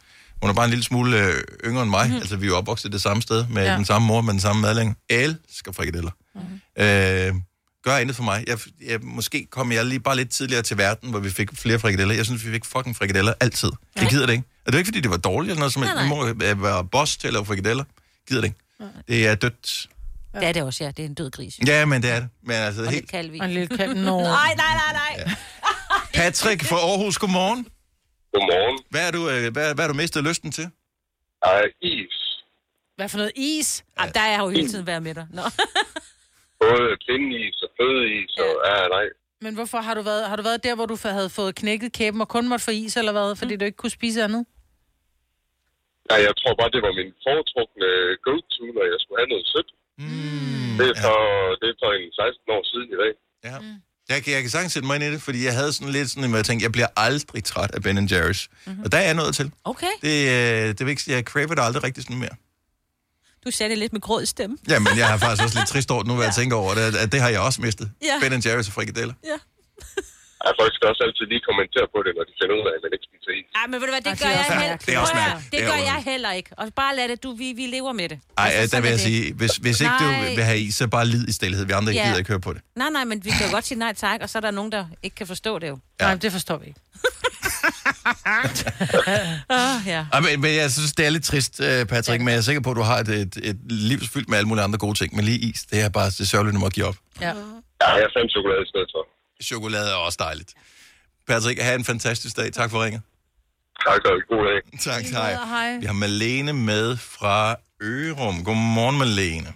[0.41, 1.33] hun er bare en lille smule øh,
[1.65, 2.09] yngre end mig.
[2.09, 2.15] Mm.
[2.15, 3.71] Altså, vi er jo opvokset det samme sted, med Ja.
[3.71, 3.77] ja.
[3.77, 4.97] den samme mor, med den samme madlæng.
[5.09, 6.11] Elsker frikadeller.
[6.35, 6.41] Mm.
[6.83, 7.33] Øh,
[7.83, 8.43] gør intet for mig.
[8.47, 11.79] Jeg, jeg, måske kom jeg lige bare lidt tidligere til verden, hvor vi fik flere
[11.79, 12.15] frikadeller.
[12.15, 13.71] Jeg synes, vi fik fucking frikadeller altid.
[13.95, 14.43] Jeg gider det ikke.
[14.65, 16.63] Og det er ikke, fordi det var dårligt eller noget, som Nej, jeg må øh,
[16.63, 17.83] være boss til at lave frikadeller.
[18.27, 18.59] Gider det ikke.
[19.07, 19.89] Det er dødt.
[20.33, 20.91] Det er det også, ja.
[20.91, 21.59] Det er en død gris.
[21.67, 22.29] Ja, men det er det.
[22.43, 23.01] Men altså, Og helt...
[23.01, 23.39] lidt kalvi.
[23.39, 23.77] Og en lille.
[24.05, 24.21] Nå.
[24.21, 25.35] Nej, nej, nej, nej.
[26.13, 27.67] Patrick fra Aarhus, godmorgen.
[28.33, 28.79] Godmorgen.
[28.89, 30.69] Hvad er du, øh, hvad, hvad er du mistet lysten til?
[31.43, 32.43] Ej, is.
[32.95, 33.83] Hvad for noget is?
[33.99, 34.05] Ja.
[34.13, 35.27] Der har jeg jo hele tiden været med dig.
[35.33, 35.41] Nå.
[36.63, 38.51] Både pindeis og fødeis og...
[38.69, 39.05] Ja, nej.
[39.45, 42.21] Men hvorfor har du været, har du været der, hvor du havde fået knækket kæben
[42.21, 43.35] og kun måtte få is, eller hvad?
[43.35, 44.45] Fordi du ikke kunne spise andet?
[46.09, 47.87] Nej, jeg tror bare, det var min foretrukne
[48.27, 49.69] go-to, når jeg skulle have noget sødt.
[50.01, 51.13] Mm, det, er så,
[51.61, 53.13] det er så en 16 år siden i dag.
[53.49, 53.57] Ja.
[54.11, 56.09] Jeg, kan- jeg kan sagtens sætte mig ind i det, fordi jeg havde sådan lidt
[56.09, 58.43] sådan, at jeg tænkte, jeg bliver aldrig træt af Ben Jerry's.
[58.49, 58.83] Mm-hmm.
[58.83, 59.47] Og der er jeg nået til.
[59.71, 59.93] Okay.
[60.07, 62.35] Det, øh, det vil ikke sige, jeg craver det aldrig rigtig sådan mere.
[63.45, 64.57] Du sagde det lidt med grød stemme.
[64.69, 66.95] Jamen, jeg har faktisk også lidt trist over det nu, hvad jeg tænker over det,
[67.03, 67.91] at det har jeg også mistet.
[68.09, 68.15] Ja.
[68.29, 69.13] Ben Jerry's og frikadeller.
[69.31, 69.37] Ja.
[70.45, 72.81] Jeg folk skal også altid lige kommentere på det, når de finder ud af, at
[72.85, 73.45] man ikke spiser is.
[73.59, 74.85] Ej, men ved du hvad, det gør jeg heller mærkeligt.
[74.87, 75.13] Det er også
[75.71, 76.49] gør jeg heller ikke.
[76.57, 78.19] Og bare lad det, du, vi, vi lever med det.
[78.37, 79.05] Ej, Altså, der vil jeg det.
[79.09, 80.29] sige, hvis, hvis ikke du Nej.
[80.35, 81.65] vil have is, så bare lid i stillhed.
[81.65, 82.03] Vi andre Ja.
[82.05, 82.61] gider ikke høre på det.
[82.75, 84.71] Nej, nej, men vi kan jo godt sige nej tak, og så er der nogen,
[84.71, 85.77] der ikke kan forstå det jo.
[85.99, 86.05] Ja.
[86.05, 86.79] Nej, det forstår vi ikke.
[88.05, 90.05] Ah, ja.
[90.13, 92.61] Ej, men, men jeg synes, det er lidt trist, øh, Patrick, men jeg er sikker
[92.61, 95.15] på, at du har et, et, et liv fyldt med alle mulige andre gode ting.
[95.15, 96.95] Men lige is, det er bare det sørgeligt, du må give op.
[97.21, 97.33] Ja.
[97.81, 99.07] Ja, jeg fandt chokolade i stedet for.
[99.43, 100.53] Chokolade er også dejligt.
[101.27, 102.53] Patrick, have en fantastisk dag.
[102.53, 103.01] Tak for ringet.
[103.87, 104.79] Tak, og god dag.
[104.93, 105.33] Tak, hej.
[105.33, 105.77] hej.
[105.79, 108.43] Vi har Malene med fra Ørum.
[108.43, 109.53] Godmorgen, Malene.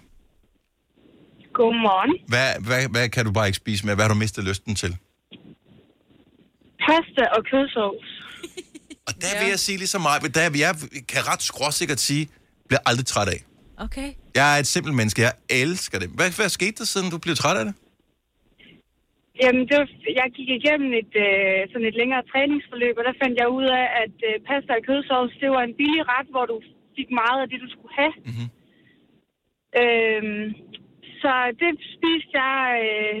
[1.54, 2.18] Godmorgen.
[2.28, 3.94] Hvad, hvad, hvad kan du bare ikke spise med?
[3.94, 4.96] Hvad har du mistet lysten til?
[6.86, 8.08] Pasta og kødsovs.
[9.08, 10.72] Og der vil jeg sige ligesom mig, der jeg
[11.12, 12.24] kan ret skråsikkert sige,
[12.68, 13.40] bliver aldrig træt af.
[13.86, 14.08] Okay.
[14.38, 16.08] Jeg er et simpelt menneske, jeg elsker det.
[16.16, 17.74] Hvad, hvad skete der, siden du blev træt af det?
[19.42, 19.88] Jamen, det var,
[20.20, 23.86] jeg gik igennem et, øh, sådan et længere træningsforløb, og der fandt jeg ud af,
[24.04, 26.56] at øh, pasta og kødsovs, det var en billig ret, hvor du
[26.96, 28.14] fik meget af det, du skulle have.
[28.28, 28.48] Mm-hmm.
[29.82, 30.46] Øhm,
[31.22, 33.20] så det spiste jeg øh,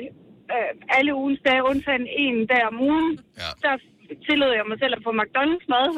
[0.54, 3.10] øh, alle ugens dage, undtagen en dag om ugen.
[3.42, 3.50] Ja.
[3.64, 3.72] Der
[4.28, 5.92] tillod jeg mig selv at få McDonald's mad.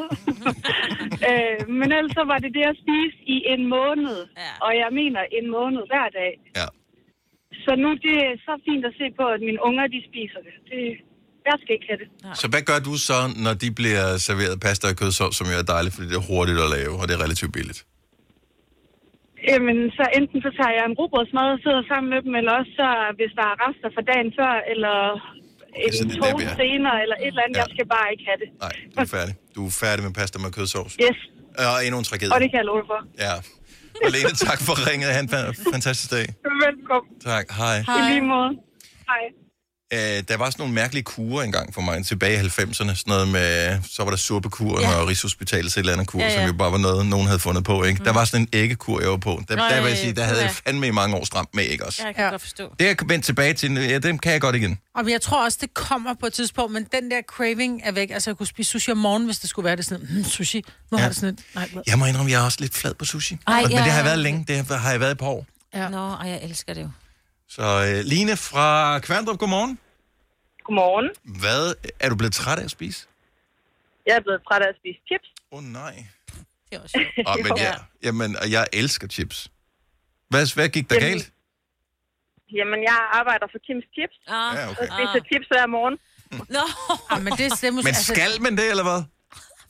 [1.29, 4.19] øh, men ellers så var det det at spise i en måned.
[4.45, 4.53] Ja.
[4.67, 6.33] Og jeg mener en måned hver dag.
[6.61, 6.69] Ja.
[7.65, 10.55] Så nu det er så fint at se på, at mine unger de spiser det.
[10.71, 10.85] det
[11.51, 12.09] jeg skal ikke have det.
[12.43, 15.67] Så hvad gør du så, når de bliver serveret pasta og kødsovs, som jo er
[15.75, 17.81] dejligt, fordi det er hurtigt at lave, og det er relativt billigt?
[19.51, 22.73] Jamen, så enten så tager jeg en rugbrødsmad og sidder sammen med dem, eller også
[22.81, 24.97] så, hvis der er rester fra dagen før, eller
[25.85, 26.57] en er der, er.
[26.63, 27.63] senere, eller et eller andet, ja.
[27.63, 28.49] jeg skal bare ikke have det.
[28.65, 29.35] Nej, du er færdig.
[29.57, 30.95] Du er færdig med pasta med kødsovs.
[31.07, 31.19] Yes,
[31.71, 32.33] Og endnu en tragedie.
[32.35, 33.01] og det kan jeg love dig for.
[33.27, 33.35] Ja.
[34.03, 35.09] Malene, tak for ringet.
[35.15, 36.27] Ha' en fa- fantastisk dag.
[36.67, 37.13] Velkommen.
[37.31, 37.45] Tak.
[37.61, 37.77] Hej.
[37.99, 38.51] I lige måde.
[39.11, 39.23] Hej.
[39.93, 39.99] Øh,
[40.29, 42.73] der var sådan nogle mærkelige kurer engang for mig tilbage i 90'erne.
[42.75, 44.95] Sådan noget med, så var der suppekuren ja.
[44.95, 46.41] og Rigshospitalets et eller andet kur, ja, Ja, ja.
[46.41, 46.47] ja.
[46.47, 47.85] som jo bare var noget, nogen havde fundet på.
[47.85, 47.99] Ikke?
[47.99, 48.05] Mm.
[48.05, 49.43] Der var sådan en æggekur, jeg var på.
[49.49, 50.71] Der, Nå, der vil jeg sige, der havde jeg ja.
[50.71, 52.03] fandme i mange år stramt med æg også.
[52.07, 52.31] Jeg kan ja.
[52.31, 52.75] godt forstå.
[52.79, 54.79] Det er jeg vendt tilbage til, ja, dem kan jeg godt igen.
[54.95, 57.93] Og men jeg tror også, det kommer på et tidspunkt, men den der craving er
[57.93, 58.11] væk.
[58.11, 60.65] Altså, jeg kunne spise sushi om morgenen, hvis det skulle være det sådan, mm, sushi.
[60.91, 61.03] Nu ja.
[61.03, 61.83] har det sådan et, nej, hvad?
[61.87, 63.39] Jeg må indrømme, jeg er også lidt flad på sushi.
[63.47, 63.77] Ej, men ja.
[63.77, 64.45] det har jeg været længe.
[64.49, 65.47] Det har jeg været et par år.
[65.75, 65.89] Ja.
[65.89, 66.89] Nå, ej, jeg elsker det jo.
[67.49, 69.79] Så øh, Line fra Kværndrup, godmorgen.
[70.65, 71.09] Godmorgen.
[71.41, 73.09] Hvad er du blevet træt af at spise?
[74.07, 75.29] Jeg er blevet træt af at spise chips.
[75.53, 75.95] Åh oh, nej.
[76.71, 77.29] Det er også sjovt.
[77.29, 79.51] Oh, men jeg, jamen, og jeg elsker chips.
[80.31, 81.33] Hvad, hvad gik der Jamen, galt?
[82.59, 84.17] Jamen, jeg arbejder for Kims Chips.
[84.27, 84.83] Ah, Ja, okay.
[84.83, 85.97] Og spiser chips hver morgen.
[86.57, 86.65] Nå,
[87.11, 89.01] Ja, men det, er måske, Men skal man det, eller hvad?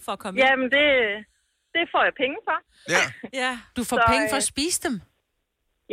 [0.04, 0.40] for at komme.
[0.44, 0.86] Jamen, det,
[1.74, 2.56] det får jeg penge for.
[2.94, 3.02] Ja.
[3.42, 3.52] Ja.
[3.76, 4.94] du får Så, penge for øh, at spise dem.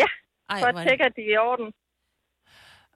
[0.02, 0.10] Ja,
[0.49, 1.67] Ej, for at hvor er tjekke, at de er i orden.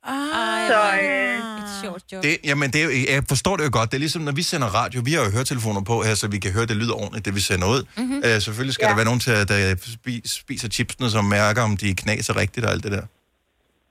[0.04, 2.24] Ah, Så, er øh, det et sjovt job.
[2.24, 3.88] Det, jamen, det er, jo- jeg forstår det jo godt.
[3.92, 4.98] Det er ligesom, når vi sender radio.
[5.06, 7.40] Vi har jo høretelefoner på her, så vi kan høre, det lyder ordentligt, det vi
[7.40, 7.82] sender ud.
[7.98, 8.18] Mm-hmm.
[8.18, 8.90] Uh, selvfølgelig skal ja.
[8.90, 9.58] Der være nogen, til, der
[9.96, 13.06] spi- spiser chipsene, som mærker, om de knaser rigtigt og alt det der.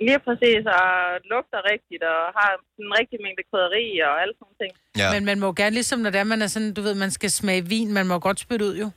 [0.09, 0.86] Lige præcis, og
[1.32, 2.50] lugter rigtigt, og har
[2.80, 4.72] den rigtige mængde krydderi og alle sådan nogle ting.
[5.02, 5.09] Ja.
[5.14, 7.30] Men man må gerne, ligesom når det er, man er sådan, du ved, man skal
[7.30, 8.90] smage vin, man må godt spytte ud jo.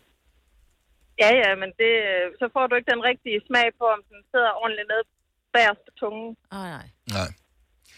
[1.23, 1.91] Ja, ja, men det,
[2.39, 5.03] så får du ikke den rigtige smag på, om den sidder ordentligt nede
[5.55, 6.27] bagerst på tungen.
[6.55, 6.87] Åh, nej.
[7.17, 7.29] Nej.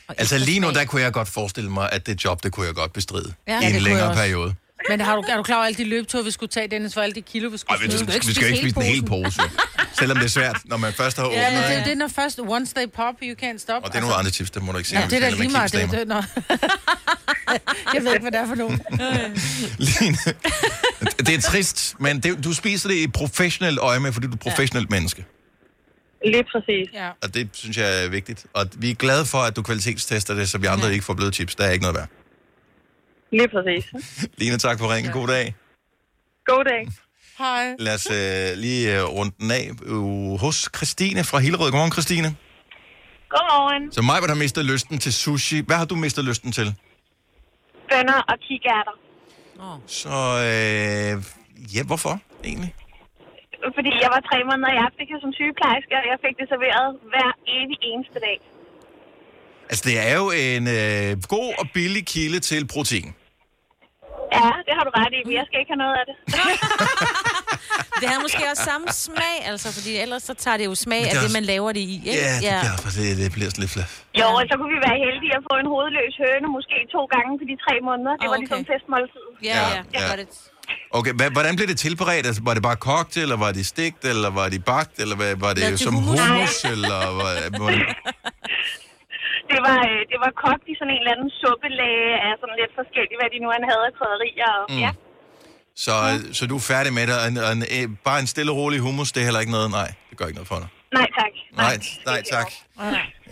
[0.07, 2.65] Og Altså lige nu, der kunne jeg godt forestille mig, at det job, det kunne
[2.69, 3.29] jeg godt bestride.
[3.47, 4.51] Ja, I en længere periode.
[4.89, 7.01] Men har du, er du klar over alle de løbeture, vi skulle tage, Dennis, for
[7.01, 8.13] alle de kilo, vi skulle Ej, vi, smide?
[8.13, 9.41] skal, vi skal ikke spise en hel pose.
[9.99, 11.37] Selvom det er svært, når man først har åbnet.
[11.41, 13.83] Ja, men det er jo det, når først once they pop, you can't stop.
[13.83, 14.99] Og det er nogle andre tips, der må du ikke sige.
[14.99, 15.71] Ja, det vi er da lige meget.
[15.71, 15.99] Det, det.
[17.93, 18.81] Jeg ved ikke, hvad det er for nogen.
[19.87, 20.17] Line,
[21.19, 24.35] det er trist, men det, du spiser det i professionelt øje med, fordi du er
[24.35, 24.95] et professionelt ja.
[24.95, 25.25] menneske.
[26.25, 26.89] Lige præcis.
[26.93, 27.09] Ja.
[27.21, 28.45] Og det synes jeg er vigtigt.
[28.53, 30.91] Og vi er glade for, at du kvalitetstester det, så vi andre ja.
[30.91, 31.55] ikke får bløde chips.
[31.55, 32.07] Der er ikke noget værd.
[33.37, 33.85] Lige præcis.
[34.37, 35.11] Line, tak for ringen.
[35.19, 35.55] God dag.
[36.45, 36.83] God dag.
[37.37, 37.75] Hej.
[37.79, 39.65] Lad os øh, lige øh, runde den af
[39.95, 41.71] uh, hos Christine fra Hillerød.
[41.71, 42.29] Godmorgen, Christine.
[43.33, 43.91] Godmorgen.
[43.91, 45.57] Så mig har mistet lysten til sushi.
[45.67, 46.67] Hvad har du mistet lysten til?
[47.89, 48.95] Bønner og kikærter.
[49.87, 50.15] Så
[50.49, 51.13] øh,
[51.75, 52.13] ja, hvorfor
[52.43, 52.75] egentlig?
[53.77, 57.29] Fordi jeg var tre måneder i Afrika som sygeplejerske, og jeg fik det serveret hver
[57.57, 58.37] evig eneste dag.
[59.69, 63.13] Altså, det er jo en øh, god og billig kilde til protein.
[64.37, 66.15] Ja, det har du ret i, men jeg skal ikke have noget af det.
[68.01, 71.05] Det har måske også samme smag, altså, fordi ellers så tager det jo smag det
[71.05, 72.21] af er det, også- man laver det i, ikke?
[72.27, 73.91] Ja, det, bliver, for det, det bliver sådan lidt flaf.
[74.21, 77.31] Jo, og så kunne vi være heldige at få en hovedløs høne, måske to gange
[77.39, 78.13] på de tre måneder.
[78.21, 79.25] Det var ligesom festmåltid.
[79.49, 80.01] Ja, ja, ja.
[80.11, 80.33] Got it.
[80.97, 82.25] Okay, hva- hvordan blev det tilberedt?
[82.29, 85.31] Altså, var det bare kogt, eller var det stegt, eller var det bagt, eller hvad,
[85.45, 86.19] var det til som hummus?
[86.27, 87.31] hummus, eller var,
[87.61, 87.85] var, Det
[89.67, 93.17] var, øh, det var kogt i sådan en eller anden suppelæge af sådan lidt forskelligt,
[93.21, 94.51] hvad de nu han havde af krydderier.
[94.61, 94.79] Og, Mm.
[94.85, 94.91] ja.
[95.85, 95.93] så,
[96.37, 98.57] så du er færdig med det, og en, og en, øh, bare en stille og
[98.61, 99.69] rolig hummus, det er heller ikke noget?
[99.79, 100.69] Nej, det gør ikke noget for dig.
[100.99, 101.33] Nej, tak.
[101.63, 101.75] Nej,
[102.11, 102.49] nej tak.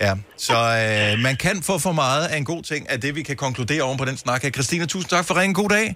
[0.05, 0.14] Ja,
[0.47, 3.38] så øh, man kan få for meget af en god ting, af det vi kan
[3.45, 4.49] konkludere oven på den snak her.
[4.49, 5.53] Christina, tusind tak for ringen.
[5.62, 5.95] God dag.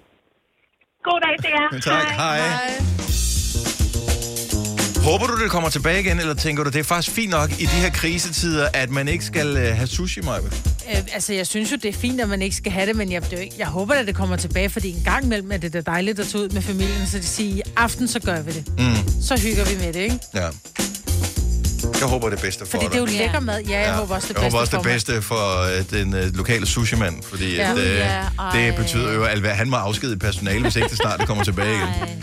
[1.08, 1.80] God dag til jer.
[1.92, 2.38] Tak, hej.
[5.06, 7.62] Håber du, det kommer tilbage igen, eller tænker du, det er faktisk fint nok i
[7.62, 10.38] de her krisetider, at man ikke skal øh, have sushi, Maja?
[10.38, 13.12] Øh, altså, jeg synes jo, det er fint, at man ikke skal have det, men
[13.12, 15.72] jeg, det er jeg håber, at det kommer tilbage, fordi en gang imellem er det
[15.72, 18.52] da dejligt at tage ud med familien, så de siger, i aften, så gør vi
[18.52, 18.64] det.
[18.78, 19.22] Mm.
[19.22, 20.18] Så hygger vi med det, ikke?
[20.34, 20.48] Ja.
[22.00, 22.92] Jeg håber det bedste for Fordi dig.
[22.92, 23.60] det er jo lækker mad.
[23.68, 26.14] Ja, jeg håber også det jeg bedste håber også for det bedste for øh, den
[26.14, 27.72] øh, lokale sushi-mand, fordi Ja.
[27.72, 28.56] at, øh, Ja, ej.
[28.66, 31.74] det betyder jo, at han må afskede personale, hvis ikke det snart det kommer tilbage
[31.74, 32.22] igen.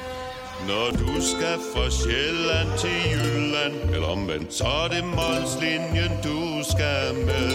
[0.67, 6.39] Når du skal fra Sjælland til Jylland Eller omvendt, så er det Molslinjen, du
[6.71, 7.51] skal med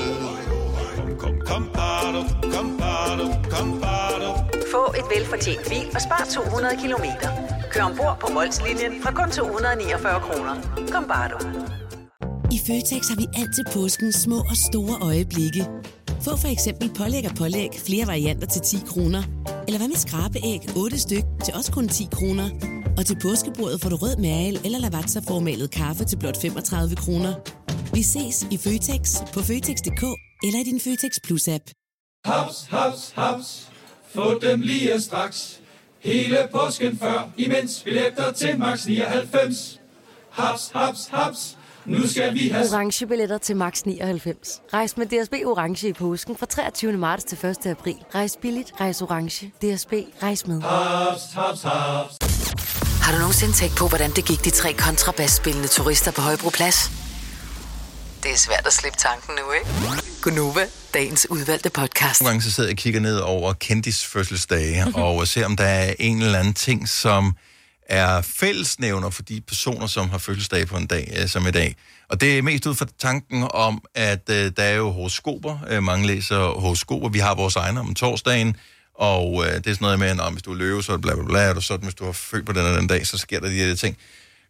[0.97, 2.21] Kom, kom, kom, bado,
[2.55, 4.31] kom, bado, kom, bado.
[4.73, 7.29] Få et velfortjent bil og spar 200 kilometer.
[7.73, 10.55] Kør ombord på Molslinjen fra kun 249 kroner.
[10.93, 11.39] Kom bare du.
[12.57, 15.63] I Føtex har vi altid påsken små og store øjeblikke.
[16.25, 19.23] Få for eksempel pålæg og pålæg flere varianter til 10 kroner.
[19.67, 22.76] Eller hvad med skrabeæg 8 styk til også kun 10 kroner.
[22.99, 27.35] Og til påskebordet får du rød mal eller lavatserformalet kaffe til blot 35 kroner.
[27.95, 29.03] Vi ses i Føtex
[29.35, 30.05] på Føtex.dk
[30.47, 31.65] eller i din Føtex Plus-app.
[32.25, 33.69] Haps, haps, haps.
[34.15, 35.61] Få dem lige straks.
[36.01, 39.81] Hele påsken før, imens billetter til max 99.
[40.31, 41.59] Haps, haps, haps.
[41.87, 42.67] Nu skal vi have...
[42.73, 44.63] Orange billetter til max 99.
[44.73, 46.93] Rejs med DSB Orange i påsken fra 23.
[46.93, 47.67] marts til 1.
[47.67, 47.97] april.
[48.15, 49.47] Rejs billigt, rejs orange.
[49.47, 49.93] DSB,
[50.23, 50.61] rejs med.
[50.61, 52.36] Haps, haps, haps.
[53.07, 56.91] Har du nogensinde tænkt på, hvordan det gik de tre kontrabasspillende turister på Højbroplads?
[58.23, 60.03] Det er svært at slippe tanken nu, ikke?
[60.23, 62.21] Gunova, dagens udvalgte podcast.
[62.21, 65.65] Nogle gange så sidder jeg og kigger ned over kendis fødselsdage, og ser om der
[65.65, 67.37] er en eller anden ting, som
[67.89, 71.77] er fællesnævner for de personer, som har fødselsdag på en dag øh, som i dag.
[72.09, 75.59] Og det er mest ud fra tanken om, at øh, der er jo horoskoper.
[75.69, 77.09] Øh, mange læser horoskoper.
[77.09, 78.57] Vi har vores egne om torsdagen,
[78.99, 81.15] og øh, det er sådan noget med, at hvis du er løve, så er bla
[81.15, 83.41] bla bla, og sådan, hvis du har født på den og den dag, så sker
[83.41, 83.97] der de her ting.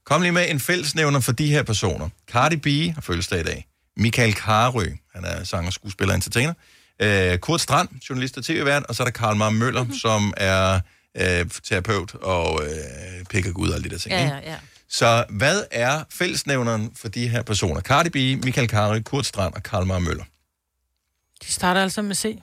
[0.05, 2.09] Kom lige med en fællesnævner for de her personer.
[2.33, 3.67] Cardi B har fødselsdag i dag.
[3.97, 6.55] Michael Karø, han er sanger, skuespiller og entertainer.
[7.03, 9.99] Øh, Kurt Strand, journalist og tv-vært, og så er der Karl Mar Møller, mm-hmm.
[9.99, 10.81] som er
[11.17, 14.13] øh, terapeut og øh, pikker ud og alle de der ting.
[14.13, 14.35] Ja, ikke?
[14.35, 14.57] ja, ja.
[14.89, 17.81] Så hvad er fællesnævneren for de her personer?
[17.81, 20.25] Cardi B, Michael Karø, Kurt Strand og Karl Mar Møller.
[21.43, 22.39] De starter altså med C.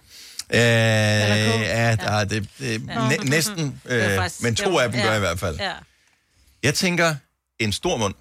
[0.54, 2.24] Øh, ja, ja.
[2.24, 3.08] det, det, Ja.
[3.10, 5.16] næ- næsten, Det øh, faktisk- men to det af dem gør ja.
[5.16, 5.58] i hvert fald.
[5.60, 5.72] Ja.
[6.64, 7.16] Jeg tænker,
[7.60, 8.14] en stor mund.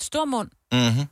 [0.00, 0.48] Stor mund.
[0.72, 1.04] Mm-hmm.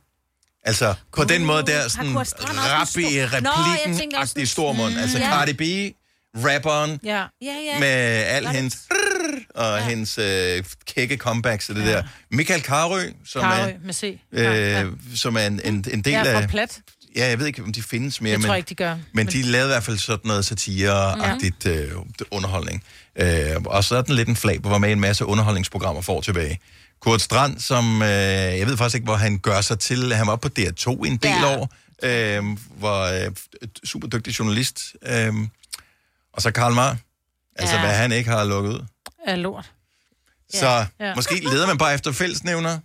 [0.63, 4.97] Altså, på den måde der, sådan rap i stor- Nå, replikken-agtig stor mund.
[4.99, 5.29] Altså Ja.
[5.29, 5.61] Cardi B,
[6.45, 7.23] rapperen, Ja.
[7.41, 7.79] Ja, ja.
[7.79, 8.77] med al det- hendes
[9.55, 9.83] og ja.
[9.85, 11.91] hendes øh, kække comebacks og det ja.
[11.91, 12.03] der.
[12.31, 14.03] Michael Karø, som Karø er, med C.
[14.31, 14.85] øh, Ja, ja.
[15.15, 16.49] som er en, en, en del fra af...
[16.49, 16.79] Plat.
[17.15, 18.31] Ja, jeg ved ikke, om de findes mere.
[18.31, 18.97] Jeg men, tror ikke, de gør.
[19.13, 21.91] Men de lavede i hvert fald sådan noget satire-agtigt øh,
[22.31, 22.83] underholdning.
[23.15, 26.21] Øh, og så er den lidt en flag, hvor var med en masse underholdningsprogrammer for
[26.21, 26.59] tilbage.
[26.99, 30.13] Kurt Strand, som øh, jeg ved faktisk ikke, hvor han gør sig til.
[30.13, 31.57] Han var på DR2 i en del Ja.
[31.57, 32.43] år, øh,
[32.81, 33.31] var øh,
[33.83, 34.79] super dygtig journalist.
[35.05, 35.33] Øh,
[36.33, 36.95] og så Karl Marr.
[37.55, 37.81] Altså, Ja.
[37.81, 38.85] hvad han ikke har lukket ud.
[39.27, 39.71] Er lort.
[40.53, 40.85] Så Ja.
[41.07, 41.15] ja.
[41.15, 42.79] måske leder man bare efter fællesnævner,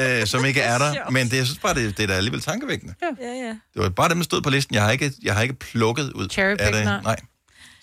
[0.00, 0.94] øh, som ikke er der.
[1.10, 2.94] Men det, jeg synes bare, det, det er da alligevel tankevækkende.
[3.02, 3.48] Ja, ja.
[3.48, 4.74] Det var bare dem, der stod på listen.
[4.74, 6.84] Jeg har ikke, jeg har ikke plukket ud Cherrypick, af det.
[6.84, 7.16] nej.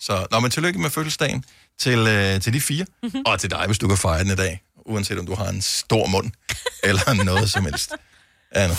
[0.00, 1.44] Så, nå, men tillykke med fødselsdagen
[1.80, 2.86] til, øh, til de fire.
[3.02, 3.22] Mhm.
[3.26, 4.62] Og til dig, hvis du kan fejre den i dag.
[4.86, 6.30] Uanset om du har en stor mund,
[6.88, 7.92] eller noget som helst.
[8.52, 8.74] Anna.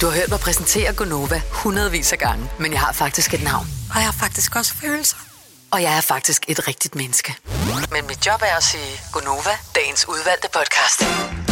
[0.00, 3.66] Du har hørt mig præsentere Gonova hundredvis af gange, men jeg har faktisk et navn.
[3.90, 5.16] Og jeg har faktisk også følelser.
[5.70, 7.34] Og jeg er faktisk et rigtigt menneske.
[7.92, 11.47] Men mit job er at sige Gonova, dagens udvalgte podcast.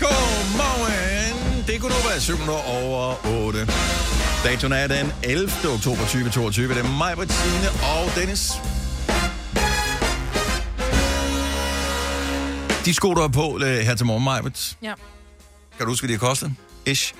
[0.00, 1.64] Godmorgen.
[1.66, 3.66] Det er Gunova, 7 over 8.
[4.44, 5.50] Datoen er den 11.
[5.74, 6.68] oktober 2022.
[6.74, 8.52] Det er mig, Bettine og Dennis.
[12.84, 14.92] De sko, du har på øh, her til morgen, Majbet, Ja.
[15.76, 16.52] kan du huske, hvad de har kostet?
[16.86, 17.14] Ish.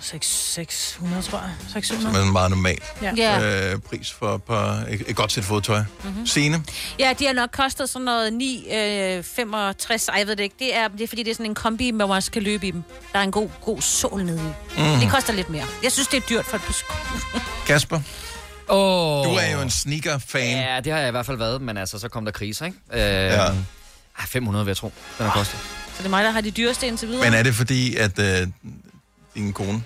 [0.00, 1.50] 6, 600, tror jeg.
[1.72, 2.18] Som 600.
[2.18, 3.12] er en meget normal Ja.
[3.16, 3.72] Ja.
[3.72, 5.78] øh, pris for et, par, et, et godt sæt fodtøj.
[5.78, 6.08] Mhm.
[6.10, 6.26] Mm-hmm.
[6.26, 6.64] Signe?
[6.98, 10.56] Ja, de har nok kostet sådan noget 9, øh, 65, ej, jeg ved det ikke.
[10.58, 12.70] Det er, det er fordi, det er sådan en kombi, hvor man skal løbe i
[12.70, 12.82] dem.
[13.12, 14.80] Der er en god, god sol nede i.
[14.82, 15.00] Mhm.
[15.00, 15.64] Det koster lidt mere.
[15.82, 16.94] Jeg synes, det er dyrt for et par sko.
[17.72, 18.00] Kasper?
[18.68, 19.24] Oh.
[19.24, 20.56] Du er jo en sneaker-fan.
[20.56, 22.78] Ja, det har jeg i hvert fald været, men altså, så kom der kriser, ikke?
[22.92, 23.46] Øh, ja.
[24.26, 25.58] 500 vil jeg tro, den har kostet.
[25.60, 27.24] Så det er mig, der har de dyreste indtil videre.
[27.24, 28.48] Men er det fordi, at øh,
[29.38, 29.82] din kone,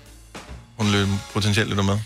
[0.77, 1.99] hun løb potentielt lytter med?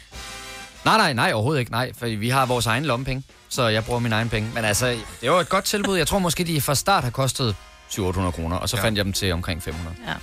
[0.85, 1.71] Nej, nej, nej, overhovedet ikke.
[1.71, 4.49] Nej, for vi har vores egen lommepenge, så jeg bruger mine egne penge.
[4.53, 5.97] Men altså, det var et godt tilbud.
[5.97, 7.55] Jeg tror måske, de fra start har kostet
[7.91, 8.83] 700-800 kroner, og så ja.
[8.83, 9.95] fandt jeg dem til omkring 500.
[10.07, 10.13] Ja.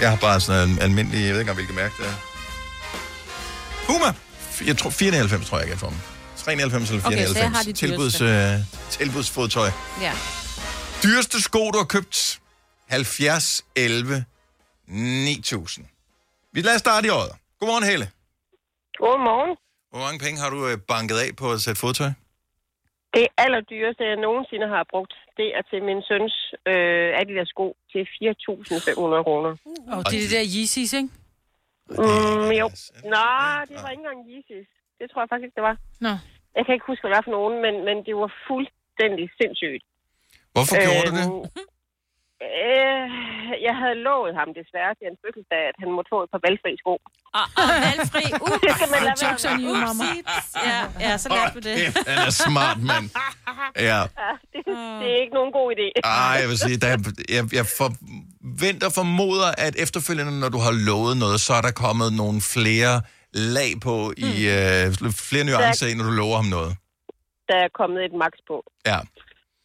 [0.00, 2.14] Jeg har bare sådan en almindelig, jeg ved ikke engang, hvilket mærke det er.
[3.86, 4.14] Puma!
[4.66, 5.96] Jeg tror, 94 tror jeg, jeg kan få dem.
[6.36, 7.36] 93 eller Okay, så 94.
[7.42, 8.54] jeg har de Tilbuds, dyreste.
[8.54, 8.60] øh,
[8.90, 9.70] tilbudsfodtøj.
[10.00, 10.12] Ja.
[11.02, 12.38] Dyreste sko, du har købt?
[12.88, 14.24] 70, 11,
[14.88, 15.86] 9000.
[16.56, 17.32] Vi lader starte i året.
[17.58, 18.06] Godmorgen, Helle.
[19.04, 19.52] Godmorgen.
[19.90, 22.10] Hvor mange penge har du øh, banket af på at sætte fodtøj?
[23.16, 26.34] Det allerdyreste, jeg nogensinde har brugt, det er til min søns
[26.70, 29.52] øh, Adidas sko til 4.500 kroner.
[29.96, 31.10] Og det er det der Yeezys, ikke?
[32.02, 32.66] Mm, jo.
[33.16, 34.68] Nej, det var ikke engang Yeezys.
[34.98, 35.76] Det tror jeg faktisk ikke, det var.
[36.06, 36.12] Nå.
[36.56, 39.84] Jeg kan ikke huske, hvad det var for nogen, men, men det var fuldstændig sindssygt.
[40.54, 41.26] Hvorfor gjorde du det?
[42.44, 43.04] Øh,
[43.66, 46.72] jeg havde lovet ham desværre til en fødselsdag, at han måtte få et par valgfri
[46.82, 46.94] sko.
[47.38, 48.24] Ah, ah, valgfri.
[48.44, 50.08] Uh, det skal man lade Jokes on you, være mama.
[50.68, 51.76] Ja, ja, så lærte du det.
[52.10, 53.06] Han er smart, mand.
[53.90, 54.00] Ja.
[54.24, 54.60] Ja, det,
[55.00, 55.86] det er ikke nogen god idé.
[56.04, 56.90] Ej, jeg vil sige, der,
[57.36, 62.08] jeg, jeg forventer formoder, at efterfølgende, når du har lovet noget, så er der kommet
[62.22, 62.94] nogle flere
[63.56, 63.94] lag på,
[64.28, 64.84] i øh,
[65.30, 66.72] flere nuancer, når du lover ham noget.
[67.48, 68.56] Der er kommet et max på.
[68.90, 68.98] Ja.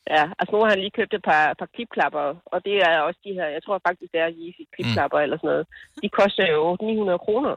[0.10, 3.20] Ja, altså nu har han lige købt et par, par klipklapper, og det er også
[3.28, 5.24] de her, jeg tror faktisk, det er Yeezy klipklapper mm.
[5.24, 5.66] eller sådan noget.
[6.04, 7.54] De koster jo 900 kroner.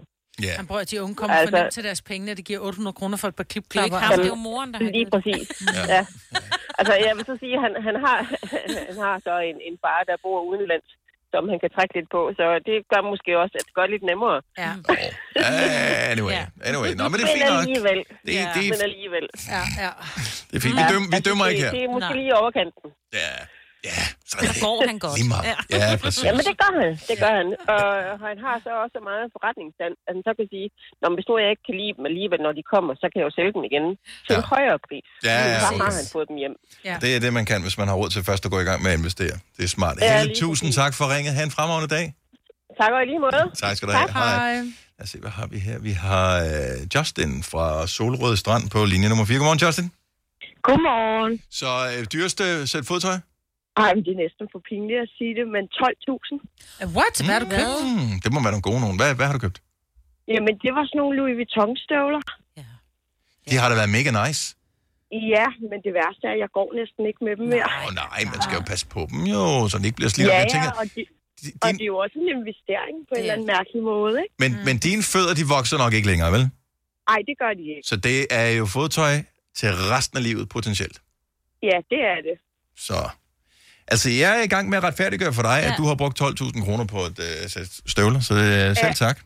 [0.47, 0.53] Ja.
[0.61, 2.61] Han prøver, at de unge kommer Altså- for nemt til deres penge, når de giver
[2.61, 3.97] 800 kroner for et par klipklapper.
[3.99, 5.13] Det er ikke ham, det er jo moren, der har Lige det.
[5.17, 5.47] præcis.
[5.95, 6.03] Ja.
[6.79, 8.19] Altså, jeg vil så sige, at han, han, har,
[8.91, 10.89] han har så en, en far, der bor udenlands,
[11.35, 14.05] som han kan trække lidt på, så det gør måske også, at det gør lidt
[14.11, 14.39] nemmere.
[14.63, 14.73] Ja.
[15.37, 16.33] Uh, anyway,
[16.71, 16.91] anyway.
[17.01, 17.63] Nå, men det er fint nok.
[17.65, 18.01] alligevel.
[18.27, 18.47] Det, ja.
[18.57, 19.27] det, Men alligevel.
[19.55, 19.91] Ja, ja.
[20.51, 20.77] det er fint.
[20.81, 21.73] Vi, døm, vi dømmer det, ikke her.
[21.77, 22.21] Det er måske Nej.
[22.21, 22.87] lige overkanten.
[23.21, 23.33] Ja,
[23.89, 24.01] ja.
[24.31, 25.17] Så er Der det går han godt.
[25.21, 25.45] lige meget.
[25.75, 26.23] Ja, præcis.
[26.27, 26.91] Ja, men det gør han.
[27.11, 27.49] Det gør han.
[27.75, 27.83] Og
[28.29, 30.67] han har så også så meget forretningsstand, at han så kan sige,
[31.01, 33.17] Nå, men hvis nu jeg ikke kan lide dem alligevel, når de kommer, så kan
[33.21, 33.87] jeg jo sælge dem igen
[34.27, 35.07] til en højere pris.
[35.29, 35.97] Ja, ja, så har præcis.
[36.01, 36.55] han fået dem hjem.
[36.89, 36.95] Ja.
[37.03, 38.79] Det er det, man kan, hvis man har råd til først at gå i gang
[38.85, 39.37] med at investere.
[39.57, 39.95] Det er smart.
[40.01, 41.33] Ja, Helle, tusind tak for ringet.
[41.37, 42.07] Ha' en fremragende dag.
[42.81, 43.43] Tak og i lige måde.
[43.65, 44.11] Tak skal du have.
[44.23, 44.55] Hej.
[44.99, 45.77] Lad os se, hvad har vi her?
[45.89, 49.39] Vi har øh, Justin fra Solrød Strand på linje nummer 4.
[49.39, 49.87] Godmorgen, Justin.
[50.63, 51.41] Godmorgen.
[51.61, 51.67] Så
[51.99, 53.17] øh, dyreste sæt fodtøj?
[53.83, 56.95] Ej, men det er næsten for pinligt at sige det, men 12.000.
[56.97, 57.15] What?
[57.27, 57.73] Hvad har du købt?
[57.85, 58.97] Hmm, det må være nogle gode nogen.
[59.01, 59.59] Hvad, hvad har du købt?
[60.33, 62.23] Jamen, det var sådan nogle Louis Vuitton-støvler.
[63.51, 64.43] De har da været mega nice.
[65.35, 67.67] Ja, men det værste er, at jeg går næsten ikke med dem mere.
[67.87, 70.35] Åh nej, man skal jo passe på dem jo, så de ikke bliver slidt op.
[70.35, 71.01] Ja, Jeg tænker, ja, og, de,
[71.65, 74.35] og det er jo også en investering på en eller anden mærkelig måde, ikke?
[74.43, 76.45] men, men dine fødder, de vokser nok ikke længere, vel?
[77.13, 77.85] Ej, det gør de ikke.
[77.91, 79.15] Så det er jo fodtøj
[79.59, 80.97] til resten af livet potentielt.
[81.69, 82.37] Ja, det er det.
[82.87, 82.99] Så...
[83.89, 85.69] Altså, jeg er i gang med at retfærdiggøre for dig, ja.
[85.69, 88.93] at du har brugt 12.000 kroner på et øh, sæt støvler, så øh, selv Ja.
[88.93, 89.19] tak.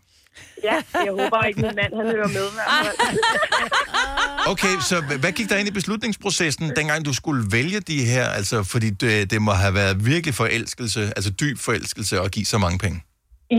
[0.64, 2.46] Ja, jeg håber ikke, min mand han hører med.
[2.54, 3.18] hvert fald.
[4.52, 8.26] Okay, så hvad gik der ind i beslutningsprocessen, dengang du skulle vælge de her?
[8.38, 12.58] Altså, fordi det, det må have været virkelig forelskelse, altså dyb forelskelse at give så
[12.64, 12.98] mange penge.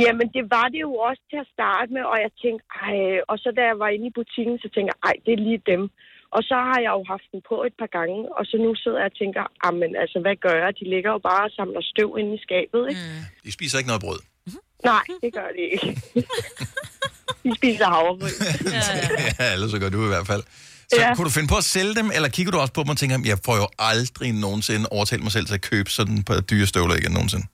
[0.04, 2.96] Jamen, det var det jo også til at starte med, og jeg tænkte, ej,
[3.32, 5.62] og så da jeg var inde i butikken, så tænkte jeg, ej, det er lige
[5.74, 5.82] dem.
[6.36, 9.00] Og så har jeg jo haft den på et par gange, og så nu sidder
[9.04, 9.44] jeg og tænker,
[9.82, 10.70] men altså, hvad gør jeg?
[10.80, 13.02] De ligger jo bare og samler støv inde i skabet, ikke?
[13.08, 13.24] Mm.
[13.46, 14.22] De spiser ikke noget brød.
[14.92, 15.90] Nej, det gør de ikke.
[17.46, 18.38] de spiser havregryn.
[19.40, 20.44] ja, ellers så gør du i hvert fald.
[20.92, 21.08] Så ja.
[21.08, 21.16] Ja.
[21.16, 23.16] kunne du finde på at sælge dem, eller kigger du også på dem og tænker,
[23.34, 26.68] jeg får jo aldrig nogensinde overtalt mig selv til at købe sådan et par dyre
[26.72, 27.46] støvler igen nogensinde?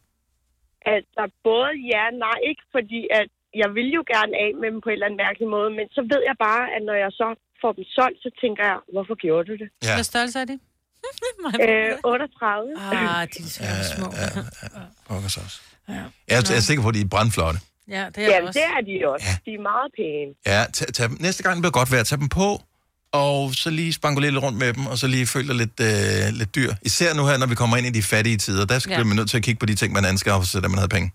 [0.95, 3.29] Altså, både ja og nej, ikke fordi at
[3.61, 6.01] jeg vil jo gerne af med dem på en eller anden mærkelig måde, men så
[6.11, 7.27] ved jeg bare, at når jeg så
[7.61, 9.69] får dem solgt, så tænker jeg, hvorfor gjorde du det?
[9.83, 9.93] Ja.
[9.97, 10.59] Hvad størrelse er det?
[11.67, 12.73] øh, 38.
[12.79, 14.07] Ah, de er så små.
[14.21, 14.27] Ja,
[15.15, 15.59] ja, så også.
[15.87, 15.95] Jeg
[16.37, 17.59] er, jeg er sikker på, at de er brandflotte.
[17.89, 18.59] Ja, det er Jamen, også.
[18.59, 19.25] det er de også.
[19.29, 19.51] Ja.
[19.51, 20.31] De er meget pæne.
[20.45, 21.17] Ja, tag, tag, dem.
[21.19, 22.61] næste gang det bliver godt vejr, tag dem på,
[23.11, 26.33] og så lige spangulere lidt rundt med dem, og så lige føle dig lidt, øh,
[26.39, 26.71] lidt dyr.
[26.81, 28.97] Især nu her, når vi kommer ind i de fattige tider, der skal Ja.
[28.97, 29.03] ja.
[29.03, 31.11] man nødt til at kigge på de ting, man anskaffer sig, da man havde penge.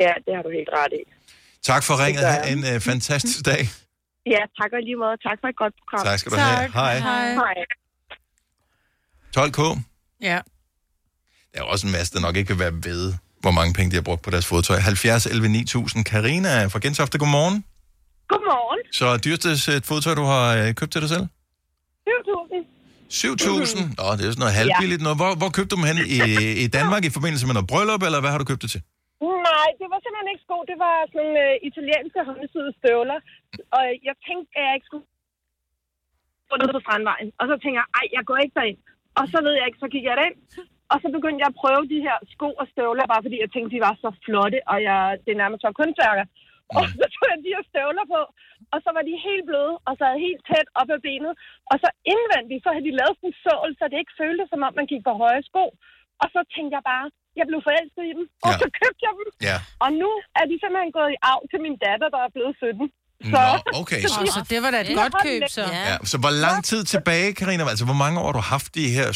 [0.00, 1.02] Ja, det har du helt ret i.
[1.62, 2.24] Tak for ringet.
[2.26, 3.68] Ha' en øh, fantastisk dag.
[4.32, 5.16] Ja, tak og lige måde.
[5.28, 6.06] Tak for et godt program.
[6.06, 6.72] Tak skal du have.
[6.72, 6.98] Hej.
[6.98, 7.32] Hej.
[7.42, 7.54] Hej.
[9.36, 9.60] 12K.
[10.30, 10.38] Ja.
[11.52, 13.02] Der er også en masse, der nok ikke vil være ved,
[13.44, 14.78] hvor mange penge de har brugt på deres fodtøj.
[14.78, 16.04] 70 11 9000.
[16.04, 17.56] Karina fra Gentofte, godmorgen.
[18.32, 18.80] Godmorgen.
[18.98, 19.50] Så dyreste
[19.90, 21.26] fodtøj, du har øh, købt til dig selv?
[21.26, 21.28] 7.000.
[23.10, 24.00] 7.000?
[24.00, 25.16] Nå, det er sådan noget halvbilligt noget.
[25.20, 25.96] Hvor, hvor købte du dem hen?
[26.16, 26.18] I,
[26.64, 28.82] I Danmark i forbindelse med noget bryllup, eller hvad har du købt det til?
[29.48, 30.56] Nej, det var simpelthen ikke sko.
[30.70, 33.18] Det var sådan nogle øh, italienske håndsyede støvler.
[33.76, 35.06] Og jeg tænkte, at jeg ikke skulle
[36.50, 37.28] gå ned på Strandvejen.
[37.40, 38.78] Og så tænkte jeg, ej, jeg går ikke derind.
[39.20, 40.38] Og så ved jeg ikke, så gik jeg derind.
[40.92, 43.74] Og så begyndte jeg at prøve de her sko og støvler, bare fordi jeg tænkte,
[43.76, 46.26] de var så flotte, og jeg, det nærmest var kunstværker.
[46.78, 48.20] Og så tog jeg de her støvler på,
[48.74, 51.32] og så var de helt bløde, og så havde helt tæt op ad benet.
[51.70, 54.66] Og så indvendigt, så havde de lavet sådan en sål, så det ikke føltes, som
[54.66, 55.64] om man gik på høje sko.
[56.22, 57.06] Og så tænkte jeg bare,
[57.40, 58.58] jeg blev forelsket i dem, og Ja.
[58.62, 59.28] så købte jeg dem.
[59.48, 59.56] Ja.
[59.84, 62.92] Og nu er de simpelthen gået i arv til min datter, der er blevet 17.
[63.36, 63.38] Nå,
[63.80, 64.00] okay.
[64.20, 65.62] Åh, så det var da et godt køb, så.
[65.88, 67.62] Ja, så hvor lang tid tilbage, Karina?
[67.74, 69.08] Altså, hvor mange år har du haft de her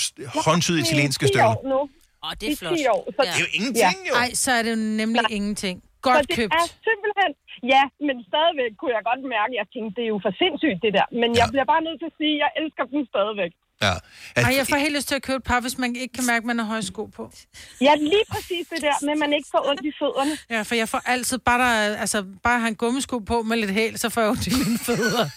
[0.46, 1.49] håndsyede italienske I 10 støvler?
[1.57, 1.80] år nu.
[2.24, 2.76] Åh, det I er flot.
[2.78, 3.03] 10 år.
[3.16, 4.12] Så, Det er jo ingenting, jo.
[4.22, 5.76] Ej, så er det jo nemlig ingenting.
[5.84, 6.53] så Godt det købt.
[6.61, 7.30] er simpelthen...
[7.74, 10.78] Ja, men stadigvæk kunne jeg godt mærke, at jeg tænkte, det er jo for sindssygt,
[10.84, 11.07] det der.
[11.22, 13.53] Men jeg bliver bare nødt til at sige, at jeg elsker dem stadigvæk.
[13.82, 13.94] Ja.
[14.36, 16.38] Ej, jeg får helt lyst til at købe et par, hvis man ikke kan mærke,
[16.38, 17.32] at man har høje sko på.
[17.80, 20.38] Ja, lige præcis det der, men man ikke får ondt i fødderne.
[20.50, 23.70] Ja, for jeg får altid bare, der, altså, bare have en gummisko på med lidt
[23.70, 25.28] hæl, så får jeg ondt i mine fødder.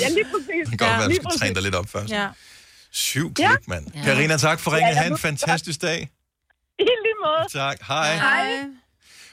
[0.00, 0.68] ja, lige præcis.
[0.70, 2.10] Det kan godt være, at du skal træne dig lidt op først.
[2.12, 2.28] Ja.
[2.92, 3.86] Syv klik, mand.
[4.04, 4.88] Karina, tak for ringen.
[4.88, 6.10] Ja, jeg Ha' en fantastisk dag.
[6.78, 7.48] I lige måde.
[7.52, 7.78] Tak.
[7.88, 8.14] Hej.
[8.16, 8.64] Hej.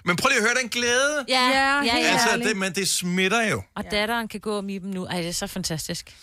[0.06, 1.26] Men prøv lige at høre den glæde.
[1.28, 1.98] Ja, ja, ja.
[1.98, 2.38] Altså, ja.
[2.38, 3.62] det, men det smitter jo.
[3.76, 5.06] Og datteren kan gå med dem nu.
[5.06, 6.16] Ej, det er så fantastisk.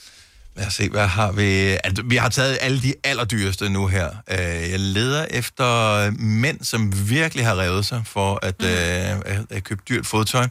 [0.57, 1.43] Lad os se, hvad har vi...
[1.85, 4.11] Altså, vi har taget alle de allerdyreste nu her.
[4.31, 4.39] Øh,
[4.71, 8.67] Jeg leder efter mænd, som virkelig har revet sig for at, mm.
[8.67, 10.47] øh, at, at købe dyrt fodtøj.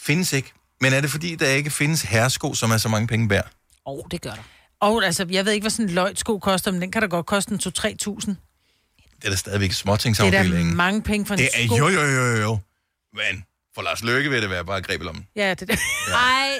[0.00, 0.52] Findes ikke.
[0.80, 3.50] Men er det fordi, der ikke findes herresko, som er så mange penge værd?
[3.86, 4.42] Åh, oh, det gør der.
[4.80, 7.26] Og altså, jeg ved ikke, hvad sådan en løjtsko koster, men den kan da godt
[7.26, 8.34] koste en 2-3.000.
[9.16, 10.68] Det er da stadigvæk Det er småtingsafdelingen.
[10.68, 11.76] da mange penge for en Det er sko.
[11.76, 12.58] jo, jo, jo, jo, jo.
[13.14, 13.44] Men
[13.78, 15.26] for Lars Løkke vil det være bare greb i lommen.
[15.36, 15.78] Ja, det er det.
[16.30, 16.50] Ej.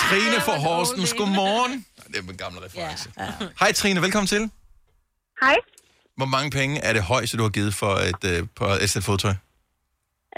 [0.00, 1.86] Trine for Horsens, godmorgen.
[2.12, 3.10] Det er en gammel reference.
[3.18, 3.30] Ja.
[3.60, 4.50] Hej Trine, velkommen til.
[5.42, 5.56] Hej.
[6.16, 9.04] Hvor mange penge er det højeste, du har givet for et, øh, på et sæt
[9.04, 9.34] fodtøj?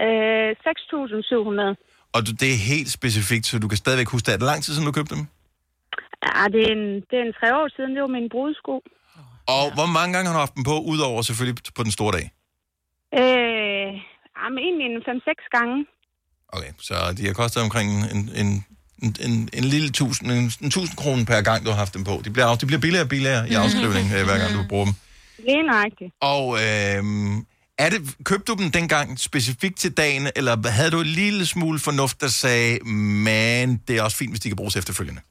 [0.04, 2.10] Øh, 6.700.
[2.14, 4.32] Og du, det er helt specifikt, så du kan stadigvæk huske det.
[4.32, 5.26] Er det lang tid siden, du købte dem?
[6.26, 7.90] Ja, det er, en, det er en tre år siden.
[7.94, 8.74] Det var min brudsko.
[9.54, 9.74] Og ja.
[9.74, 12.26] hvor mange gange har du haft dem på, udover selvfølgelig på den store dag?
[13.20, 13.92] Øh,
[14.40, 15.76] jamen, egentlig en 5-6 gange.
[16.56, 18.50] Okay, så de har kostet omkring en, en,
[19.02, 22.04] en, en, en lille tusind, en, en tusind kroner per gang, du har haft dem
[22.10, 22.14] på.
[22.24, 24.94] De bliver, de bliver billigere og billigere i afskrivning, øh, hver gang du bruger dem.
[25.48, 26.10] Lige nøjagtigt.
[26.34, 27.36] Og øhm,
[27.84, 31.78] er det, købte du dem dengang specifikt til dagen, eller havde du en lille smule
[31.88, 32.72] fornuft, der sagde,
[33.28, 35.22] men det er også fint, hvis de kan bruges efterfølgende?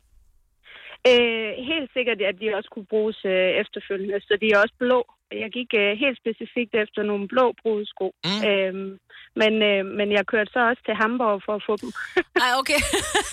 [1.10, 4.20] Øh, helt sikkert, at de også kunne bruges øh, efterfølgende.
[4.28, 5.00] Så de er også blå.
[5.44, 8.08] Jeg gik øh, helt specifikt efter nogle blå brudsko.
[8.28, 8.42] Mm.
[8.50, 8.90] Øhm,
[9.42, 11.90] men, øh, men jeg kørte så også til Hamburg for at få dem.
[12.46, 12.80] Ej, okay.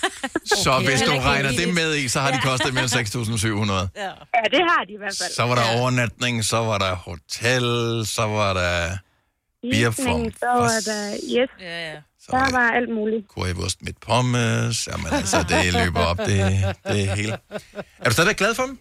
[0.63, 0.87] Så Okay.
[0.89, 4.01] hvis du regner det med i, så har de kostet mere end 6.700.
[4.03, 4.11] Ja.
[4.37, 5.31] Ja, det har de i hvert fald.
[5.39, 7.67] Så var der overnatning, så var der hotel,
[8.15, 8.75] så var der
[9.71, 11.01] beer from Isning, så var der...
[11.37, 11.49] Yes.
[11.61, 11.97] Ja, ja.
[12.31, 13.25] Der var alt muligt.
[13.27, 14.87] currywurst med pommes.
[14.91, 16.41] Jamen altså, det løber op, det,
[16.87, 17.33] det hele.
[17.99, 18.79] Er du stadig glad for dem?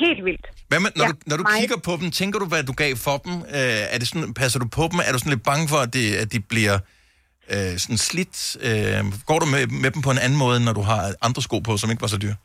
[0.00, 0.46] Helt vildt.
[0.68, 1.60] Hvad med, når, Ja, du, når du meget.
[1.60, 3.34] kigger på dem, tænker du, hvad du gav for dem?
[3.58, 4.98] Øh, er det sådan, passer du på dem?
[5.06, 6.76] Er du sådan lidt bange for, at, det, at de bliver
[7.54, 8.36] øh, sådan slidt?
[8.68, 11.42] Øh, går du med, med dem på en anden måde, end når du har andre
[11.46, 12.38] sko på, som ikke var så dyre?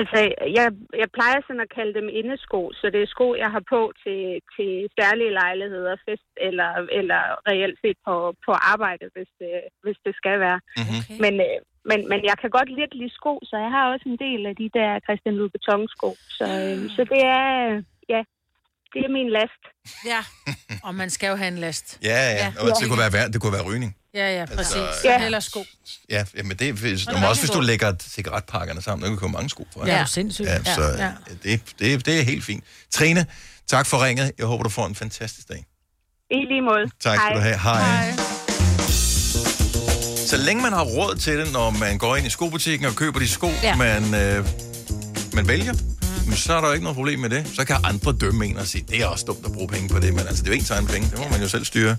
[0.00, 0.18] Altså,
[0.58, 0.66] jeg,
[1.02, 4.20] jeg plejer sådan at kalde dem indesko, så det er sko, jeg har på til,
[4.54, 7.20] til særlige lejligheder, fest eller, eller
[7.50, 8.14] reelt set på,
[8.46, 9.54] på arbejde, hvis det,
[9.84, 10.58] hvis det skal være.
[10.82, 11.16] Okay.
[11.24, 11.58] Men, øh,
[11.90, 14.54] men, men jeg kan godt lidt lide sko, så jeg har også en del af
[14.60, 16.10] de der Christian Louboutin sko.
[16.38, 17.48] Så, øh, så det er,
[18.14, 18.20] ja,
[18.92, 19.62] det er min last.
[20.12, 20.20] Ja,
[20.86, 21.86] og man skal jo have en last.
[22.02, 22.14] Ja, ja.
[22.32, 22.36] Ja.
[22.44, 22.52] ja.
[22.62, 23.96] Og det kunne være, værd- det kunne være rygning.
[24.14, 24.76] Ja, ja, præcis.
[24.76, 25.12] Altså, ja.
[25.12, 25.18] ja.
[25.22, 25.60] Heller sko.
[26.10, 29.32] Ja, jamen det hvis, når der også hvis du lægger cigaretpakkerne sammen, der kan komme
[29.38, 29.80] mange sko for.
[29.80, 30.48] Ja, det er jo sindssygt.
[30.48, 30.74] Ja, Ja.
[30.74, 31.04] så Ja.
[31.04, 31.12] ja.
[31.42, 32.64] Det, det, det er helt fint.
[32.90, 33.26] Trine,
[33.66, 34.32] tak for ringet.
[34.38, 35.64] Jeg håber, du får en fantastisk dag.
[36.30, 36.84] I lige måde.
[37.00, 37.58] Tak skal du have.
[37.58, 38.41] Hej.
[40.32, 43.18] Så længe man har råd til det, når man går ind i skobutikken og køber
[43.18, 43.52] de sko, Ja.
[43.62, 43.76] ja.
[43.76, 44.46] man, øh,
[45.32, 45.72] man vælger,
[46.26, 46.36] mm.
[46.36, 47.46] så er der jo ikke noget problem med det.
[47.56, 49.98] Så kan andre dømme en og sige, det er også dumt at bruge penge på
[49.98, 51.10] det, men altså, det er jo ens egen penge.
[51.10, 51.96] Det må man jo selv styre.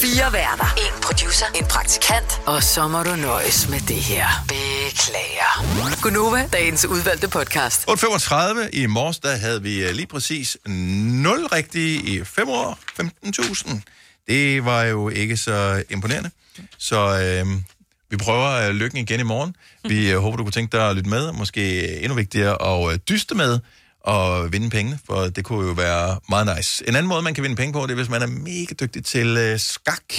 [0.00, 0.74] Fire værter.
[0.76, 1.46] En producer.
[1.54, 2.40] En praktikant.
[2.46, 4.26] Og så må du nøjes med det her.
[4.48, 6.00] Beklager.
[6.02, 7.88] Gunova, dagens udvalgte podcast.
[7.90, 12.78] 8.35 i morges, der havde vi øh, lige præcis 0 rigtige i 5 år.
[13.00, 13.80] 15.000.
[14.28, 16.30] Det var jo ikke så imponerende.
[16.78, 17.46] Så øh,
[18.10, 19.56] vi prøver øh, lykken igen i morgen.
[19.88, 21.32] Vi øh, håber, du kunne tænke dig at lytte med.
[21.32, 23.58] Måske endnu vigtigere at øh, dyste med
[24.00, 26.88] og vinde penge, for det kunne jo være meget nice.
[26.88, 29.04] En anden måde, man kan vinde penge på, det er, hvis man er mega dygtig
[29.04, 30.14] til øh, skak.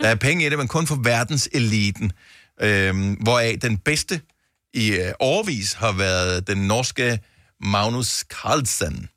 [0.00, 2.12] Der er penge i det, men kun for verdenseliten.
[2.60, 4.20] Øh, hvoraf den bedste
[4.74, 7.20] i øh, overvis har været den norske
[7.60, 9.08] Magnus Carlsen.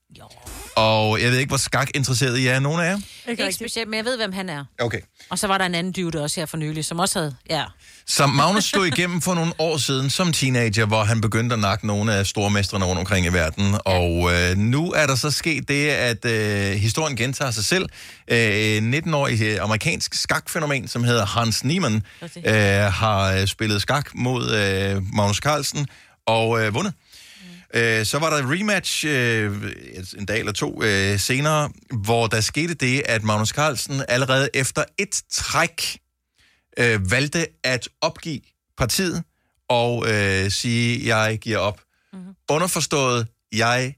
[0.76, 3.00] Og jeg ved ikke, hvor skak interesseret I er, nogen af jer?
[3.30, 4.66] Ikke, ikke specielt, men jeg ved, hvem han er.
[4.80, 5.00] Okay.
[5.30, 7.36] Og så var der en anden dude også her for nylig, som også havde...
[7.50, 7.64] Ja.
[8.08, 11.88] Så Magnus stod igennem for nogle år siden som teenager, hvor han begyndte at nakke
[11.88, 13.76] nogle af stormestrene rundt omkring i verden.
[13.86, 17.86] Og øh, nu er der så sket det, at øh, historien gentager sig selv.
[18.32, 22.04] Øh, 19-årig øh, amerikansk skakfænomen, som hedder Hans Niemann,
[22.46, 22.54] øh,
[22.94, 25.88] har øh, spillet skak mod øh, Magnus Carlsen
[26.26, 26.94] og øh, vundet.
[27.74, 29.74] Øh, så var der rematch øh,
[30.18, 31.70] en dag eller to øh, senere,
[32.04, 36.00] hvor der skete det, at Magnus Carlsen allerede efter et træk
[36.78, 38.42] øh, valgte at opgive
[38.78, 39.24] partiet
[39.70, 41.82] og øh, sige, jeg giver op.
[42.14, 42.36] Mm-hmm.
[42.50, 43.96] Underforstået, jeg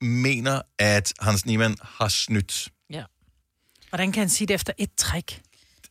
[0.00, 2.68] mener, at Hans Niemann har snydt.
[2.90, 3.04] Ja.
[3.88, 5.42] Hvordan kan han sige det efter et træk?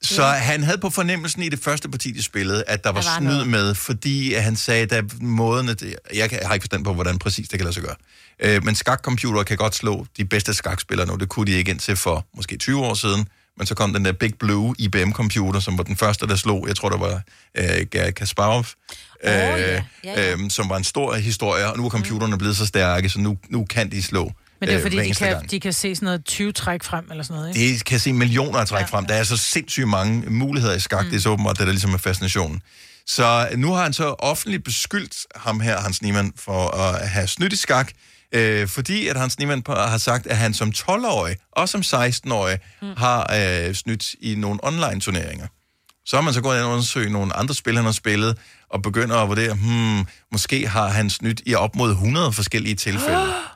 [0.02, 3.10] Så han havde på fornemmelsen i det første parti, de spillede, at der var, Der
[3.10, 3.48] var snyd noget.
[3.48, 5.70] med, fordi han sagde, at måden...
[5.70, 5.84] At,
[6.14, 7.96] jeg, kan, jeg har ikke forstand på, hvordan præcis det kan lade sig gøre.
[8.40, 11.16] Øh, men skakcomputere kan godt slå de bedste skakspillere nu.
[11.16, 13.28] Det kunne de ikke indtil for måske 20 år siden.
[13.58, 16.68] Men så kom den der Big Blue IBM-computer, som var den første, der slog.
[16.68, 17.22] Jeg tror, der var
[17.58, 18.66] øh, Garry Kasparov,
[19.24, 19.74] øh, ja.
[19.74, 20.32] Ja, ja.
[20.34, 21.72] Øh, som var en stor historie.
[21.72, 24.74] Og nu er computerne blevet så stærke, så nu, nu kan de slå Men det
[24.74, 25.52] er øh, fordi, de kan, gang.
[25.52, 27.74] de kan se sådan noget 20 træk frem, eller sådan noget, ikke?
[27.74, 28.86] Det kan se millioner af træk ja.
[28.86, 29.06] frem.
[29.06, 31.06] Der er så sindssygt mange muligheder i skak.
[31.06, 31.10] Mm.
[31.10, 32.62] Det er så åbenbart, det der ligesom er fascinationen.
[33.08, 37.54] Så nu har han så offentligt beskyldt ham her, Hans Niemann, for at have snydt
[37.54, 37.92] i skak,
[38.32, 42.94] øh, fordi at Hans Niemann har sagt, at han som 12-årig og som 16-årig mm.
[42.98, 45.48] har øh, snydt i nogle online-turneringer.
[46.06, 48.38] Så har man så gået ind og undersøgt nogle andre spil, han har spillet,
[48.70, 53.34] og begynder at vurdere, hmm, måske har han snydt i op mod 100 forskellige tilfælde.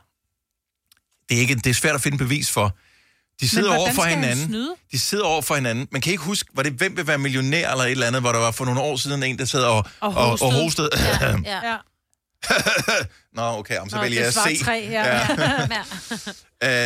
[1.30, 2.78] det, er ikke, det er svært at finde bevis for.
[3.42, 4.76] De sidder over for hinanden.
[4.92, 5.88] De sidder over for hinanden.
[5.92, 8.32] Man kan ikke huske, var det Hvem vil være millionær eller et eller andet, hvor
[8.32, 10.90] der var for nogle år siden en, der sad og, og, og, og hostede.
[11.46, 11.76] Ja, ja.
[13.34, 14.64] Nå, okay, om så Nå, vælger det jeg at se.
[14.64, 15.28] tre, ja.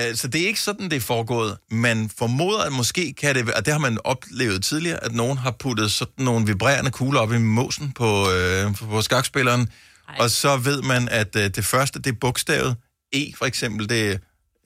[0.09, 1.57] Uh, så det er ikke sådan, det er foregået.
[1.71, 5.51] Man formoder, at måske kan det og det har man oplevet tidligere, at nogen har
[5.51, 8.27] puttet sådan nogle vibrerende kugler op i måsen på,
[8.65, 9.69] uh, på skakspilleren,
[10.09, 10.15] Ej.
[10.19, 12.75] og så ved man, at uh, det første, det er bogstavet
[13.13, 14.19] E, for eksempel, det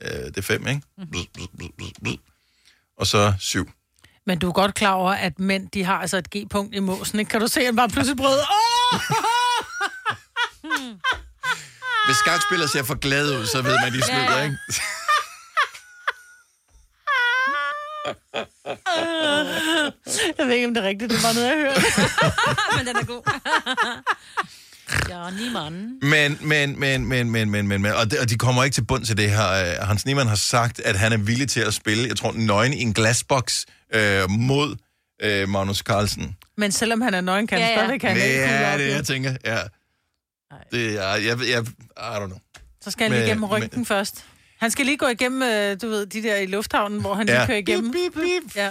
[0.06, 0.82] uh, det er fem, ikke?
[1.12, 2.10] Bl, bl, bl, bl, bl.
[2.98, 3.70] Og så syv.
[4.26, 7.20] Men du er godt klar over, at mænd, de har altså et G-punkt i måsen,
[7.20, 7.30] ikke?
[7.30, 8.39] Kan du se, at han bare pludselig brød?
[8.39, 9.00] Oh!
[12.08, 14.43] Hvis skakspillere ser for glade ud, så ved man, de snyder, ja.
[14.43, 14.58] ikke?
[20.38, 21.12] Jeg ved ikke, om det er rigtigt.
[21.12, 21.82] Det var noget, jeg hørte.
[22.78, 23.22] Men den er god.
[25.11, 25.99] Johnny Mann.
[26.01, 28.85] Men, men, men, men, men, men, men, men og, de, og de kommer ikke til
[28.85, 29.49] bund til det her.
[29.81, 32.73] Øh, Hans Niemann har sagt, at han er villig til at spille, jeg tror, nøgen
[32.73, 34.75] i en glasboks øh, mod
[35.21, 36.38] øh, Magnus Carlsen.
[36.57, 37.77] Men selvom han er nøgen, kan han Ja, ja.
[37.77, 39.57] stadigvæk have en Det kugle er det, jeg tænker, ja.
[40.71, 41.61] Det er, jeg, jeg,
[41.97, 42.38] I don't know.
[42.81, 44.25] Så skal han lige igennem ryggen først.
[44.59, 47.33] Han skal lige gå igennem, øh, du ved, de der i lufthavnen, hvor han Ja.
[47.38, 47.91] lige kører igennem.
[47.91, 48.55] Bip, bip, bip.
[48.55, 48.69] Ja.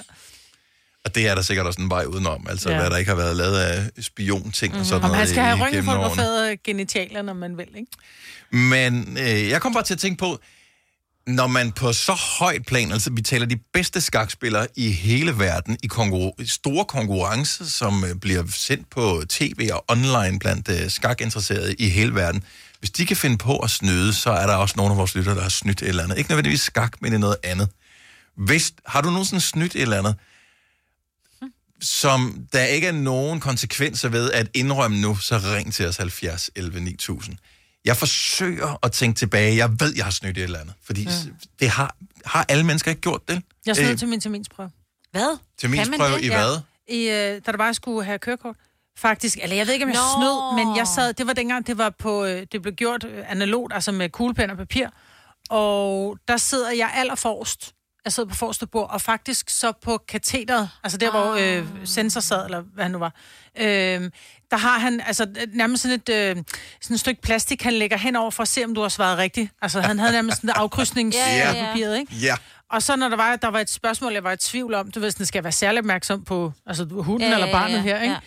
[1.07, 2.79] Og det er der sikkert også en vej udenom, altså Ja.
[2.81, 4.81] hvad der ikke har været lavet af spionting mm-hmm.
[4.81, 6.11] og sådan Om noget han skal have i- ryggen igennem årene.
[6.15, 7.93] fotograferet genitalier, når man vil, ikke?
[8.53, 10.39] Men øh, jeg kom bare til at tænke på,
[11.27, 15.77] når man på så højt plan, altså vi taler de bedste skakspillere i hele verden,
[15.83, 21.75] i konkurre- store konkurrencer, som øh, bliver sendt på tv og online blandt øh, skakinteresserede
[21.75, 22.43] i hele verden.
[22.79, 25.35] Hvis de kan finde på at snyde, så er der også nogle af vores lyttere,
[25.35, 26.19] der har snydt et eller andet.
[26.19, 27.69] Ikke nødvendigvis skak, men i noget andet.
[28.37, 30.15] Hvis, har du nogensinde snydt et eller andet,
[31.81, 36.51] som der ikke er nogen konsekvenser ved at indrømme nu, så ring til os 70
[36.57, 37.37] 11 9000.
[37.85, 39.57] Jeg forsøger at tænke tilbage.
[39.57, 40.75] Jeg ved, jeg har snydt et eller andet.
[40.83, 41.35] Fordi mm.
[41.61, 43.43] det har, har alle mennesker ikke gjort det?
[43.67, 44.71] Jeg snød Øh, til min terminsprøve.
[45.11, 45.39] Hvad?
[45.59, 46.61] Terminsprøve i hvad?
[46.89, 48.57] I, øh, da der bare skulle have kørekort.
[48.99, 50.21] Faktisk, eller jeg ved ikke, om jeg Nå.
[50.21, 53.73] snød, men jeg sad, det var dengang, det var på, øh, det blev gjort analogt,
[53.75, 54.87] altså med kuglepen og papir,
[55.51, 57.73] og der sidder jeg allerforrest.
[58.07, 62.21] Jeg sidder på forreste bord, og faktisk så på katheteret, altså der, hvor øh, sensor
[62.21, 63.13] sad, eller hvad han nu var,
[63.59, 64.11] øh,
[64.51, 66.45] der har han altså nærmest sådan et, øh,
[66.81, 69.51] sådan et stykke plastik, han lægger henover for at se, om du har svaret rigtigt.
[69.63, 72.15] Altså han havde nærmest sådan et afkrydsningspapiret, ikke?
[72.15, 72.35] Ja.
[72.71, 75.01] Og så når der var, der var et spørgsmål, jeg var i tvivl om, du
[75.01, 77.81] ved, sådan, skal jeg være særlig opmærksom på altså, hunden Ja, ja, eller barnet ja,
[77.81, 78.15] her, ikke?
[78.15, 78.21] Ja.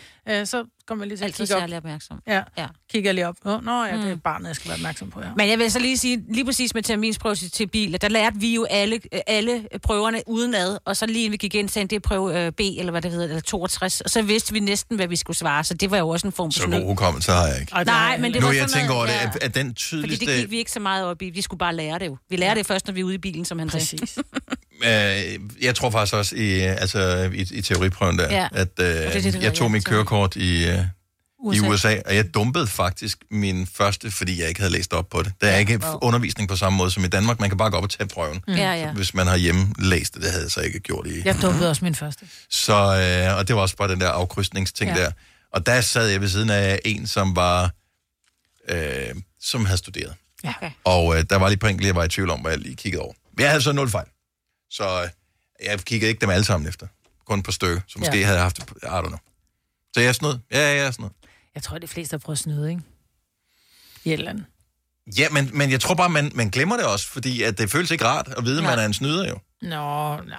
[0.44, 1.60] Så går man lige til at Altid kigge op.
[1.60, 2.18] særlig opmærksom.
[2.26, 2.66] Ja, Ja.
[2.92, 3.34] kigger lige op.
[3.44, 5.26] Nå, nå ja, det er barnet, jeg skal være opmærksom på, ja.
[5.36, 8.36] Men jeg vil så lige sige, lige præcis med terminsprøve til- til bil, der lærte
[8.40, 11.96] vi jo alle, alle prøverne udenad, og så lige vi gik ind, sagde han, det
[11.96, 14.96] er prøve øh, B, eller hvad det hedder, eller 62, og så vidste vi næsten,
[14.96, 17.32] hvad vi skulle svare, så det var jo også en form for Så god hukommelse
[17.32, 17.72] har jeg ikke.
[17.74, 20.26] Ej, Nej, men det nu var jeg tænker over det, at, at den Fordi tydeligste...
[20.26, 21.30] det gik vi ikke så meget op i.
[21.30, 22.16] Vi skulle bare lære det jo.
[22.30, 24.00] Vi lærer det først, når vi er ude i bilen, som han Præcis.
[24.14, 24.28] sagde.
[24.84, 28.48] Øh, jeg tror faktisk også i, altså, i, i teoriprøven der, Ja.
[28.52, 30.84] at øh, det, det jeg tog ja, mit kørekort i, øh,
[31.38, 31.64] USA.
[31.64, 35.22] i USA, og jeg dumpede faktisk min første, fordi jeg ikke havde læst op på
[35.22, 35.32] det.
[35.40, 35.98] Der er ikke wow.
[36.02, 37.40] undervisning på samme måde som i Danmark.
[37.40, 38.54] Man kan bare gå op og tage prøven, Mm.
[38.54, 38.92] Ja, ja.
[38.92, 40.22] hvis man har hjemme læst det.
[40.22, 41.22] Det havde jeg så ikke gjort i.
[41.24, 42.26] Jeg dumpede også min første.
[42.50, 42.74] Så,
[43.30, 44.96] øh, og det var også bare den der afkrydsningsting Ja.
[45.02, 45.10] der.
[45.52, 47.70] Og der sad jeg ved siden af en, som var,
[48.68, 50.14] øh, som havde studeret.
[50.44, 50.52] Ja.
[50.56, 50.70] Okay.
[50.84, 52.76] Og øh, der var lige på enkelt, jeg var i tvivl om, hvad jeg lige
[52.76, 53.12] kiggede over.
[53.36, 54.06] Men jeg havde så nul fejl.
[54.70, 55.08] Så øh,
[55.66, 56.86] jeg kiggede ikke dem alle sammen efter.
[57.26, 57.80] Kun på stykker.
[57.88, 58.18] Så måske Ja.
[58.18, 58.24] ja.
[58.26, 59.18] havde jeg haft det, på- I don't know.
[59.94, 60.38] Så jeg er snød.
[60.52, 61.10] Ja, ja, jeg er snød.
[61.54, 62.82] Jeg tror, de fleste har prøvet at snyde, ikke?
[64.04, 64.44] I et eller andet.
[65.18, 67.90] Ja, men, men jeg tror bare, man, man glemmer det også, fordi at det føles
[67.90, 69.38] ikke rart at vide, at man er en snyder jo.
[69.62, 70.38] Nå, nej.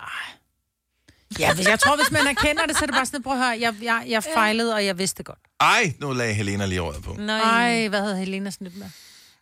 [1.39, 3.39] Ja, hvis, jeg tror, hvis man erkender det, så er det bare sådan, prøv at
[3.39, 5.39] høre, jeg, jeg, jeg fejlede, og jeg vidste det godt.
[5.59, 7.13] Ej, nu lagde Helena lige røret på.
[7.19, 7.39] Nej.
[7.39, 8.89] Ej, hvad havde Helena snydt med?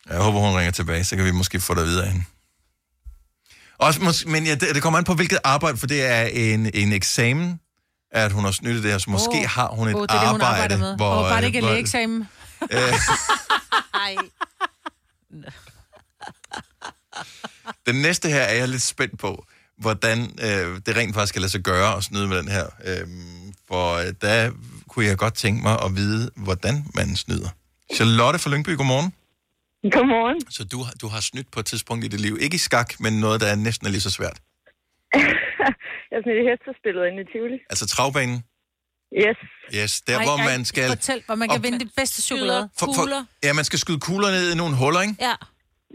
[0.08, 2.24] Jeg håber, hun ringer tilbage, så kan vi måske få det videre af hende.
[3.78, 6.70] Også, mås- men ja, det, det kommer an på, hvilket arbejde, for det er en,
[6.74, 7.60] en eksamen,
[8.12, 9.44] at hun har snyttet det her, så måske Åh.
[9.50, 10.96] har hun et Åh, det er det, hun arbejde, arbejder med.
[10.96, 11.14] hvor...
[11.14, 12.28] Åh, bare det ikke er lægeeksamen.
[12.72, 12.92] Øh,
[13.94, 14.16] Ej.
[17.86, 19.44] den næste her er jeg lidt spændt på,
[19.78, 22.66] hvordan øh, det rent faktisk kan lade sig gøre at snyde med den her.
[22.84, 24.50] Øhm, for øh, der
[24.88, 27.48] kunne jeg godt tænke mig at vide, hvordan man snyder.
[27.94, 29.12] Charlotte fra Lyngby, godmorgen.
[29.92, 30.50] Godmorgen.
[30.50, 32.38] Så du, har- du har snydt på et tidspunkt i dit liv.
[32.40, 34.40] Ikke i skak, men noget, der er næsten er lige så svært.
[36.10, 37.58] Jeg er sådan et hestespillet inde i Tivoli.
[37.72, 38.38] Altså travbanen.
[39.24, 39.38] Yes.
[39.78, 40.86] Yes, der hvor man skal...
[40.96, 42.64] Fortæl, hvor man kan Og- vinde det bedste chokolade.
[42.78, 43.04] For, for,
[43.46, 45.16] ja, man skal skyde kugler ned i nogle huller, ikke?
[45.28, 45.36] Ja.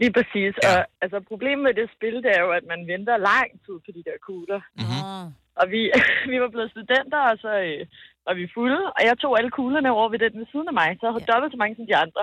[0.00, 0.52] Lige præcis.
[0.56, 0.68] Ja.
[0.70, 3.90] Og altså, problemet med det spil, det er jo, at man venter lang tid på
[3.96, 4.60] de der kugler.
[4.80, 5.26] Mm-hmm.
[5.60, 5.80] Og vi,
[6.32, 7.80] vi var blevet studenter, og så øh,
[8.26, 10.88] var vi fulde, og jeg tog alle kuglerne over ved den ved siden af mig,
[10.96, 12.22] så jeg havde dobbelt så mange som de andre.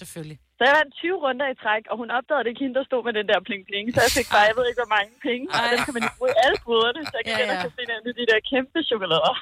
[0.00, 0.38] Selvfølgelig.
[0.60, 3.00] Så jeg vandt 20 runder i træk, og hun opdagede det ikke hende, der stod
[3.08, 3.86] med den der pling-pling.
[3.94, 6.12] Så jeg fik bare, jeg ved ikke, hvor mange penge, og dem kan man jo
[6.18, 7.58] bruge i alle buderne, så jeg kan Ja, ja, ja.
[7.60, 7.68] ja.
[7.68, 9.34] og finde de der kæmpe chokolader.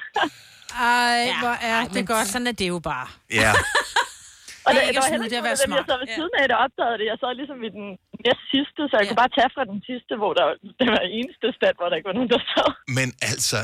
[0.95, 2.27] Ej, hvor er Ej, det godt.
[2.33, 3.07] Sådan er det jo bare.
[3.41, 3.51] Ja.
[4.65, 6.09] Og er ikke det var at heller ikke det er at nogen jeg sad ved
[6.19, 7.05] siden af, der opdagede det.
[7.11, 7.87] Jeg sad ligesom i den
[8.25, 10.45] næst sidste, så jeg kunne bare tage fra den sidste, hvor der,
[10.79, 12.69] det var eneste stand, hvor der ikke var nogen, der sad.
[12.97, 13.59] Men altså,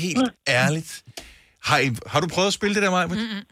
[0.00, 0.28] helt
[0.60, 0.90] ærligt.
[1.68, 3.06] Har, I, har du prøvet at spille det der, Maja?
[3.06, 3.42] Mm-mm.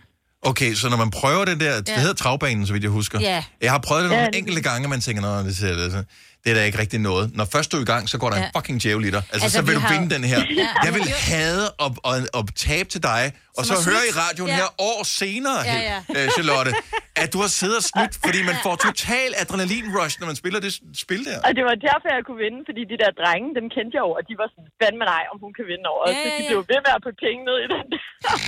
[0.44, 1.98] Okay, så når man prøver det der, det Ja.
[1.98, 3.20] hedder travbanen, så vidt jeg husker.
[3.20, 3.44] Ja.
[3.62, 4.38] Jeg har prøvet det nogle Ja.
[4.38, 6.04] enkelte gange, og man tænker, Nå, det, ser, det,
[6.44, 7.30] det er da ikke rigtig noget.
[7.36, 8.44] Når først du er i gang, så går der Ja.
[8.44, 9.16] en fucking djævel i dig.
[9.16, 10.38] Altså, Altså, så vi vil du har- vinde den her.
[10.56, 10.68] Ja.
[10.84, 14.12] Jeg vil hade at, at, at tabe til dig, og Som så er høre i
[14.18, 14.56] radioen Ja.
[14.56, 16.22] her år senere, Ja, ja.
[16.24, 16.72] øh, Charlotte,
[17.22, 20.72] at du har siddet og snydt, fordi man får total adrenalin-rush, når man spiller det
[21.04, 21.38] spil der.
[21.46, 24.16] Og det var derfor, jeg kunne vinde, fordi de der drenge, dem kendte jeg over,
[24.20, 26.02] og de var sådan, fandme nej, om hun kan vinde over.
[26.08, 27.86] Ja, så de blev ved med at putte penge ned i den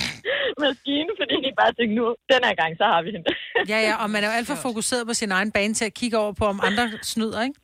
[0.63, 3.29] maskine, fordi de bare tænkte, nu, den her gang, så har vi hende.
[3.73, 5.93] Ja, ja, og man er jo alt for fokuseret på sin egen bane til at
[6.01, 7.57] kigge over på, om andre snyder, ikke?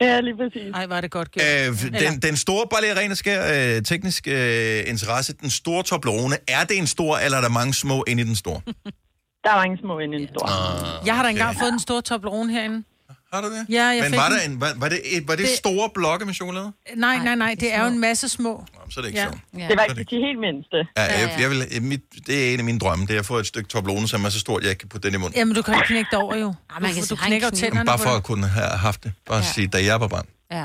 [0.00, 0.70] Ja, lige præcis.
[0.74, 1.46] Ej, var det godt gjort.
[1.46, 2.64] Øh, den, den store,
[3.00, 3.40] rene skær,
[3.76, 7.74] øh, teknisk øh, interesse, den store Toblerone, er det en stor, eller er der mange
[7.74, 8.60] små inde i den store?
[9.44, 10.46] Der er mange små inde i en stor.
[10.46, 12.84] Ah, Jeg har da engang fået den store Toblerone herinde.
[13.32, 13.66] Har du det?
[13.68, 15.90] Ja, jeg Men fik var, der en, var, var, det, et, var det, Det- store
[15.94, 16.72] blokke med chokolade?
[16.96, 18.64] Nej, nej, nej, det er jo en masse små.
[18.90, 19.36] Så er det ikke sjovt.
[19.58, 19.68] Ja.
[19.68, 20.76] Det var ikke de helt mindste.
[20.96, 23.36] Ja, jeg, jeg vil, mit, det er en af mine drømme, det er at få
[23.38, 25.38] et stykke Toblerone, som er så stort, jeg ikke kan putte den i munden.
[25.38, 26.54] Jamen, du kan jo knække det over jo.
[26.80, 28.16] man kan du, sige, du knækker jo tænderne Bare på for det.
[28.16, 29.12] at kunne have haft det.
[29.26, 29.42] Bare ja.
[29.44, 30.26] sige, da jeg var barn.
[30.50, 30.64] Ja.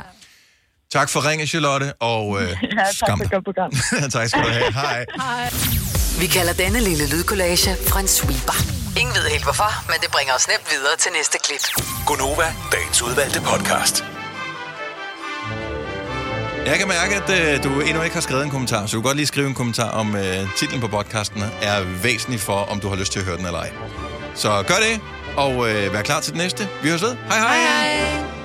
[0.92, 3.26] Tak for ringe, Charlotte, og øh, Ja, tak skam for dig.
[3.26, 3.72] et godt program.
[4.20, 4.74] tak skal du have.
[4.74, 5.06] Hej.
[5.16, 6.03] Hej.
[6.20, 8.58] Vi kalder denne lille lydkollage en sweeper.
[9.00, 11.64] Ingen ved helt hvorfor, men det bringer os nemt videre til næste klip.
[12.08, 14.04] Gunova, dagens udvalgte podcast.
[16.66, 19.08] Jeg kan mærke, at øh, du endnu ikke har skrevet en kommentar, så du kan
[19.10, 22.88] godt lige skrive en kommentar om øh, titlen på podcasten er væsentlig for, om du
[22.90, 23.72] har lyst til at høre den eller ej.
[24.36, 25.02] Så gør det,
[25.38, 26.70] og øh, vær klar til den næste.
[26.82, 27.16] Vi høres ved.
[27.30, 27.58] Hej hej.
[27.58, 28.43] hej, hej.